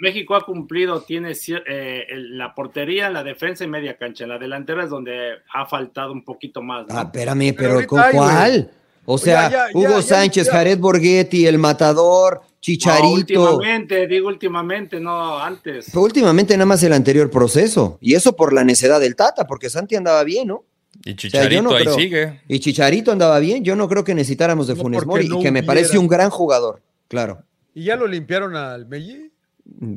[0.00, 4.24] México ha cumplido, tiene cier- eh, el- la portería, la defensa y media cancha.
[4.24, 6.86] En la delantera es donde ha faltado un poquito más.
[6.88, 6.98] ¿no?
[6.98, 8.28] Ah, espérame, Pero pero, ahorita ¿con hay, güey.
[8.28, 8.70] cuál?
[9.06, 10.52] O sea, ya, ya, Hugo ya, Sánchez, ya.
[10.52, 13.12] Jared Borghetti, el matador, No, Chicharito.
[13.12, 15.86] últimamente, digo últimamente, no antes.
[15.90, 17.98] Pero últimamente nada más el anterior proceso.
[18.00, 20.64] Y eso por la necedad del Tata, porque Santi andaba bien, ¿no?
[21.04, 22.40] Y sea, Chicharito no ahí creo- sigue.
[22.48, 23.62] Y Chicharito andaba bien.
[23.62, 26.08] Yo no creo que necesitáramos de No, Funes Mori, no y que me parece un
[26.08, 26.80] gran jugador.
[27.08, 27.42] Claro.
[27.74, 29.23] ¿Y ya lo limpiaron al Melli?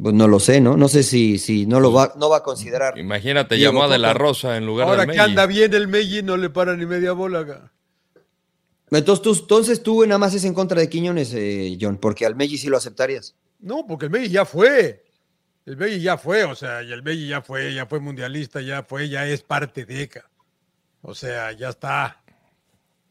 [0.02, 0.78] Pues no lo sé, ¿no?
[0.78, 2.98] No sé si, si no lo va, no va a considerar.
[2.98, 4.14] Imagínate, Diego llamó a De La.
[4.14, 5.30] Rosa en lugar Ahora del que Melli.
[5.32, 7.40] anda bien el Melli, no le para ni media bola.
[7.42, 7.72] acá.
[8.90, 12.36] Entonces tú, entonces tú nada más es en contra de Quiñones, eh, John, porque al
[12.36, 13.36] Meggi sí lo aceptarías.
[13.60, 15.04] No, porque el Melli ya fue.
[15.66, 18.84] El Melli ya fue, o sea, y el Melli ya fue, ya fue mundialista, ya
[18.84, 20.30] fue, ya es parte de ECA.
[21.02, 22.22] O sea, ya está.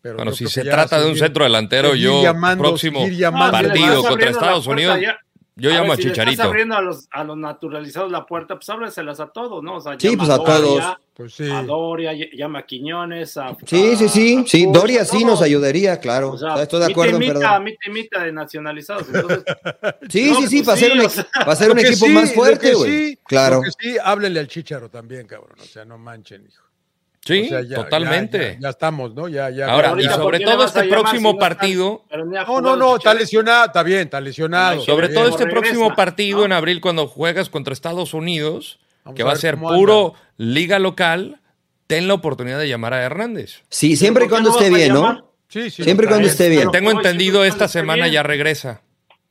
[0.00, 4.30] Pero Bueno, si se que trata de un centro delantero, yo llamando, próximo partido contra
[4.30, 5.18] Estados Unidos, ya-
[5.56, 6.42] yo a llamo ver, a si le estás Chicharito.
[6.44, 9.76] abriendo a los, a los naturalizados la puerta, pues ábreselas a todos, ¿no?
[9.76, 10.96] O sea, Sí, pues a Doria, todos.
[11.14, 11.50] Pues sí.
[11.50, 13.56] A Doria, ll- llama a Quiñones, a.
[13.66, 14.66] Sí, a- sí, sí, a sí.
[14.70, 16.32] Doria sí nos ayudaría, claro.
[16.32, 17.64] O sea, O sea, Estoy de acuerdo, y mitad, perdón.
[17.64, 19.06] mitad y mitad de nacionalizados.
[19.08, 19.44] Entonces,
[20.10, 22.06] Sí, No, sí, sí, pues para sí, un, o equ- sea, para ser un equipo
[22.06, 22.90] sí, más fuerte, güey.
[23.10, 23.62] sí, claro.
[23.80, 25.56] Sí, háblenle al Chicharo también, cabrón.
[25.58, 26.62] O sea, no manchen, hijo.
[27.26, 28.38] Sí, O sea, ya- totalmente.
[28.38, 29.28] Ya, ya- ya estamos, ¿no?
[29.28, 29.66] Ya, ya.
[29.66, 32.04] Ahora, ahorita, y ¿por sobre todo este próximo si no está- partido,
[32.46, 34.80] No, no, no, está lesionado, está bien, está lesionado.
[34.82, 36.44] sobre todo este regresa, próximo partido ¿no?
[36.46, 40.20] en abril cuando juegas contra Estados Unidos, Vamos que a va a ser puro anda.
[40.36, 41.40] liga local,
[41.88, 43.62] ten la oportunidad de llamar a Hernández.
[43.70, 45.30] Sí, siempre y ¿Por qué cuando no esté bien, ¿no?
[45.48, 45.82] Sí, sí.
[45.84, 46.70] Siempre y cuando esté bien.
[46.70, 48.82] Tengo entendido esta semana ya regresa.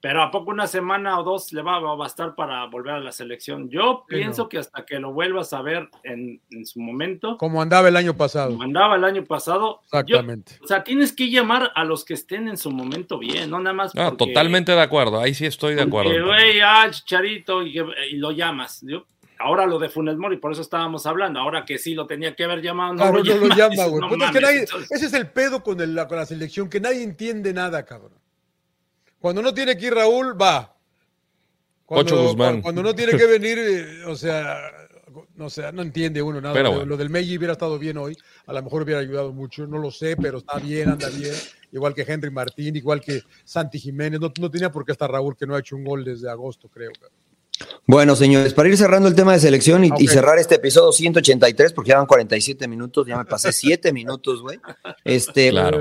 [0.08, 3.12] Pero ¿a poco una semana o dos le va a bastar para volver a la
[3.12, 3.72] selección?
[3.72, 4.50] Yo Sí, pienso no.
[4.50, 8.16] que hasta que lo vuelvas a ver en, en su momento, Como andaba el año
[8.16, 8.52] pasado.
[8.56, 9.82] mandaba el año pasado.
[9.92, 10.60] yo- Exactamente.
[10.64, 13.74] o sea, tienes que llamar a los que estén en su momento bien, no nada
[13.74, 13.96] más.
[13.96, 15.20] No, porque- totalmente de acuerdo.
[15.20, 16.12] Ahí sí estoy de acuerdo.
[16.12, 18.82] porque, güey, ah, Chicharito, y, que- y lo llamas.
[18.84, 19.06] Yo-
[19.40, 21.40] ahora lo de Funes Mori, por eso estábamos hablando.
[21.40, 23.86] Ahora que sí lo tenía que haber llamado, no Claro, lo no lo llama.
[23.88, 24.02] güey.
[24.02, 26.28] no Pues es que mames, nadie- entonces- ese es el pedo con, el- con la
[26.28, 28.12] selección, que nadie entiende nada, cabrón.
[29.26, 30.72] Cuando no tiene que ir Raúl, va.
[31.84, 32.36] Cuando, Guzmán.
[32.38, 34.56] Cuando, cuando no tiene que venir, eh, o sea,
[35.36, 36.54] no sé, no entiende uno nada.
[36.54, 36.90] Pero lo, bueno.
[36.90, 38.16] lo del Meji hubiera estado bien hoy,
[38.46, 41.34] a lo mejor hubiera ayudado mucho, no lo sé, pero está bien, anda bien.
[41.72, 44.20] Igual que Henry Martín, igual que Santi Jiménez.
[44.20, 46.70] No, no tenía por qué estar Raúl, que no ha hecho un gol desde agosto,
[46.70, 46.92] creo.
[47.88, 51.90] Bueno, señores, para ir cerrando el tema de selección y, cerrar este episodio 183, porque
[51.90, 54.60] ya van 47 minutos, ya me pasé 7 minutos, güey.
[55.04, 55.80] Este, Claro.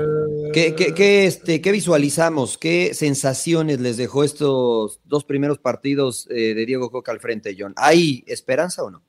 [0.55, 2.57] ¿Qué, qué, qué, este, ¿Qué visualizamos?
[2.57, 7.73] ¿Qué sensaciones les dejó estos dos primeros partidos eh, de Diego Coca al frente, John?
[7.75, 9.03] ¿Hay esperanza o no?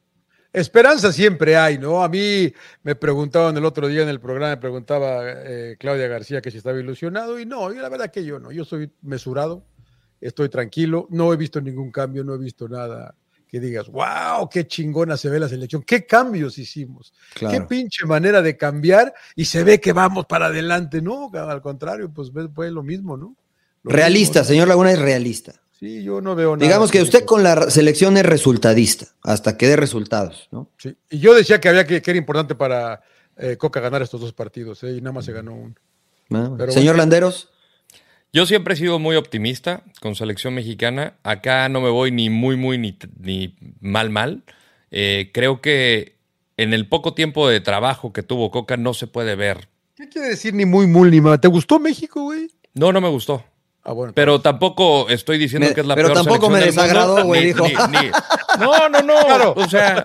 [0.53, 2.03] Esperanza siempre hay, ¿no?
[2.03, 6.41] A mí me preguntaban el otro día en el programa, me preguntaba eh, Claudia García
[6.41, 9.65] que si estaba ilusionado y no, yo la verdad que yo no, yo soy mesurado,
[10.21, 13.15] estoy tranquilo, no he visto ningún cambio, no he visto nada
[13.49, 18.43] que digas, wow, qué chingona se ve la selección, qué cambios hicimos, qué pinche manera
[18.43, 22.83] de cambiar y se ve que vamos para adelante, no, al contrario, pues fue lo
[22.83, 23.37] mismo, ¿no?
[23.83, 24.49] Lo Realista, mismo, ¿no?
[24.49, 25.55] señor Laguna es realista.
[25.79, 26.67] Sí, yo no veo nada.
[26.67, 30.71] Digamos que usted con la selección es resultadista, hasta que dé resultados, ¿no?
[30.79, 30.97] Sí.
[31.11, 33.03] Y yo decía que había que, que era importante para
[33.37, 34.93] eh, Coca ganar estos dos partidos, ¿eh?
[34.93, 35.75] y nada más se ganó uno.
[36.31, 36.95] Ah, Señor bueno.
[36.95, 37.51] Landeros,
[38.33, 41.15] Yo siempre he sido muy optimista con selección mexicana.
[41.23, 44.43] Acá no me voy ni muy, muy, ni, ni mal, mal.
[44.91, 46.17] Eh, creo que
[46.57, 49.69] en el poco tiempo de trabajo que tuvo Coca no se puede ver.
[49.97, 51.41] ¿Qué quiere decir ni muy, muy, ni mal?
[51.41, 52.49] ¿Te gustó México, güey?
[52.75, 53.43] No, no me gustó.
[53.83, 54.13] Ah, bueno.
[54.15, 56.83] Pero tampoco estoy diciendo Me- que es la pero peor tampoco selección me del mundo,
[56.83, 57.67] desagradó, güey, dijo.
[57.67, 58.11] ni- ni-
[58.61, 59.15] No, no, no.
[59.25, 59.55] Claro.
[59.57, 60.05] O sea,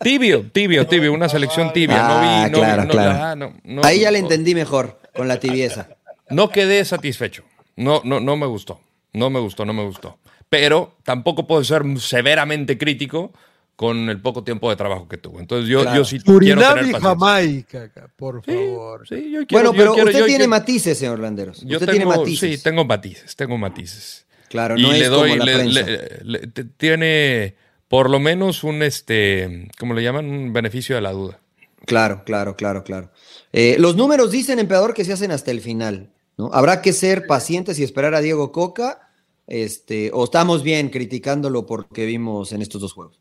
[0.00, 1.12] tibio, tibio, tibio.
[1.12, 1.96] Una selección tibia.
[2.06, 3.10] no Ah, vi, no, claro, no, claro.
[3.22, 5.88] ah, no, no, ahí ya le entendí mejor, con la tibieza.
[6.30, 7.44] No quedé satisfecho.
[7.76, 8.80] No, no, no me gustó.
[9.12, 10.18] No me gustó, no me gustó.
[10.48, 13.32] Pero tampoco puedo ser severamente crítico
[13.76, 15.40] con el poco tiempo de trabajo que tuvo.
[15.40, 16.94] Entonces yo, yo sí quiero Surinam tener y.
[17.00, 19.06] Jamaica, ca- por favor.
[19.08, 21.60] Sí, yo quiero- Bueno, yo pero quiero- usted yo tiene quiero- matices, señor Landeros.
[21.62, 22.58] Yo usted tengo, tiene matices.
[22.58, 24.26] Sí, tengo matices, tengo matices.
[24.48, 26.46] Claro, y no le es doy, como la le- le- le-
[26.76, 27.56] tiene
[27.88, 30.26] por lo menos un, este, ¿cómo le llaman?
[30.26, 31.40] Un beneficio de la duda.
[31.86, 33.10] Claro, claro, claro, claro.
[33.52, 36.10] Eh, los números dicen, emperador, que se hacen hasta el final.
[36.36, 36.50] ¿No?
[36.52, 39.10] Habrá que ser pacientes y esperar a Diego Coca,
[39.46, 43.20] este, o estamos bien criticándolo porque vimos en estos dos juegos.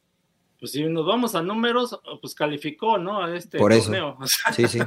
[0.60, 3.22] Pues si nos vamos a números, pues calificó, ¿no?
[3.22, 3.86] A este Por eso.
[3.86, 4.18] torneo.
[4.20, 4.80] O sea, Sí, sí.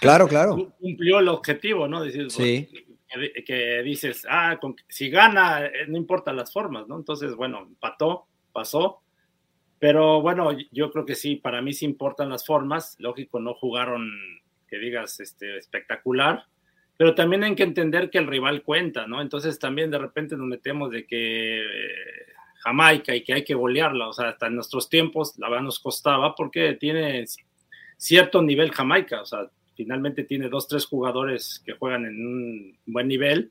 [0.00, 0.74] Claro, claro.
[0.80, 2.02] cumplió el objetivo, ¿no?
[2.04, 2.68] Decir, Sí.
[3.08, 6.96] que, que dices, ah, con- si gana, eh, no importa las formas, ¿no?
[6.98, 9.00] Entonces, bueno, empató, pasó.
[9.78, 12.96] Pero bueno, yo creo que sí, para mí sí importan las formas.
[12.98, 14.06] Lógico, no jugaron,
[14.68, 16.44] que digas, este, espectacular.
[16.96, 19.20] Pero también hay que entender que el rival cuenta, ¿no?
[19.20, 21.64] Entonces también de repente nos metemos de que eh,
[22.60, 24.08] Jamaica y que hay que golearla.
[24.08, 27.24] O sea, hasta en nuestros tiempos la verdad nos costaba porque tiene
[27.98, 29.20] cierto nivel Jamaica.
[29.20, 29.40] O sea,
[29.74, 33.50] finalmente tiene dos, tres jugadores que juegan en un buen nivel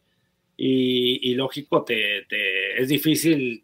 [0.57, 3.63] y, y lógico, te, te- es difícil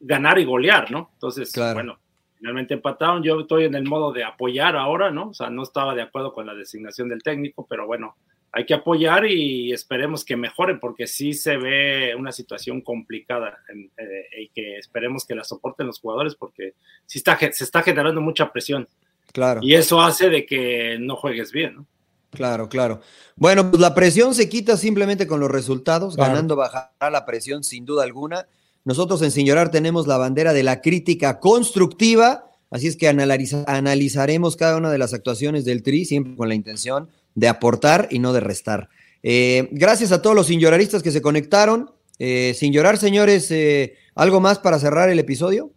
[0.00, 1.10] ganar y golear, ¿no?
[1.12, 1.74] Entonces, Claro.
[1.74, 1.98] bueno,
[2.38, 3.22] finalmente empataron.
[3.22, 5.28] Yo estoy en el modo de apoyar ahora, ¿no?
[5.28, 8.16] O sea, no estaba de acuerdo con la designación del técnico, pero bueno,
[8.52, 13.90] hay que apoyar y esperemos que mejore porque sí se ve una situación complicada en-
[13.98, 16.72] eh, y que esperemos que la soporten los jugadores porque
[17.06, 18.88] sí está, se está generando mucha presión
[19.32, 21.86] Claro, y eso hace de que no juegues bien, ¿no?
[22.30, 23.00] claro, claro.
[23.36, 26.14] Bueno, pues la presión se quita simplemente con los resultados.
[26.16, 26.32] Claro.
[26.32, 28.46] Ganando bajará la presión sin duda alguna.
[28.84, 32.44] Nosotros en Sin Llorar tenemos la bandera de la crítica constructiva.
[32.70, 36.54] Así es que analiza- analizaremos cada una de las actuaciones del Tri, siempre con la
[36.54, 37.08] intención
[37.38, 38.88] de aportar y no de restar.
[39.22, 41.92] Eh, gracias a todos los sin lloraristas que se conectaron.
[42.18, 45.70] Eh, sin llorar, señores, eh, ¿algo más para cerrar el episodio?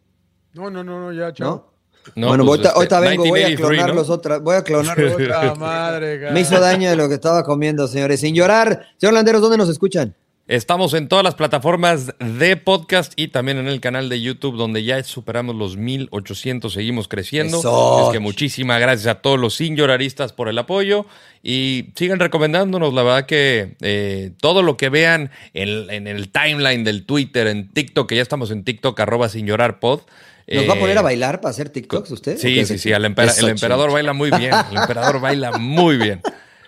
[0.53, 1.47] No, no, no, no, ya, chao.
[1.47, 1.72] ¿No?
[2.16, 3.68] No, bueno, pues, ahorita, este, ahorita vengo, voy a 1983, ¿no?
[3.68, 5.53] clonarlos otra, voy a clonarlos otra.
[5.53, 8.20] Madre, Me hizo daño de lo que estaba comiendo, señores.
[8.22, 8.88] Sin llorar.
[8.97, 10.16] Señor Landeros, ¿dónde nos escuchan?
[10.47, 14.83] Estamos en todas las plataformas de podcast y también en el canal de YouTube donde
[14.83, 17.59] ya superamos los 1800, seguimos creciendo.
[17.59, 18.07] Eso.
[18.07, 21.05] Es que muchísimas gracias a todos los sin lloraristas por el apoyo
[21.41, 22.93] y sigan recomendándonos.
[22.93, 27.69] La verdad que eh, todo lo que vean en, en el timeline del Twitter, en
[27.69, 30.01] TikTok, que ya estamos en TikTok, arroba sin llorar pod.
[30.47, 32.37] ¿Nos va a poner eh, a bailar para hacer TikToks usted?
[32.37, 34.51] Sí, ¿O qué sí, sí, empera- Eso, el emperador baila muy bien.
[34.71, 36.19] El emperador baila muy bien.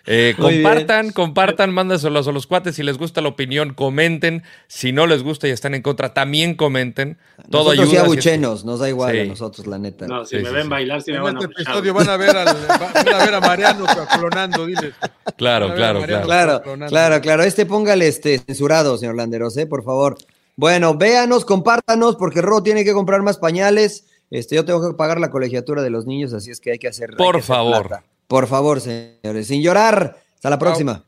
[0.06, 0.64] Eh, Muy bien.
[0.64, 2.76] compartan, compartan, mándaselos a los cuates.
[2.76, 4.43] Si les gusta la opinión, comenten.
[4.68, 7.18] Si no les gusta y están en contra, también comenten.
[7.49, 8.22] Todo Nosotros sí ayuda.
[8.22, 9.20] si es- nos da igual Sí.
[9.22, 10.06] a nosotros, la neta.
[10.08, 10.70] No, si Sí, me sí, ven sí.
[10.70, 13.34] bailar, sí me En van a este episodio van a ver, al, van a ver
[13.34, 13.86] a Mariano
[14.20, 14.93] clonando, diles.
[15.38, 16.26] Claro, claro, Mariano claro.
[16.26, 16.89] Claro, clonando.
[16.91, 17.43] claro, claro.
[17.43, 19.68] Este póngale este censurado, señor Landeros, ¿eh?
[19.68, 20.18] por favor.
[20.58, 24.06] Bueno, véanos, compártanos, porque Ro tiene que comprar más pañales.
[24.30, 26.88] Este, yo tengo que pagar la colegiatura de los niños, así es que hay que
[26.89, 27.12] hacer.
[27.16, 27.88] Por que hacer favor.
[27.88, 28.04] plata.
[28.28, 29.47] Por favor, señores.
[29.47, 30.17] Sin llorar.
[30.36, 31.03] Hasta la próxima.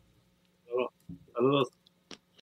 [1.33, 1.69] Saludos.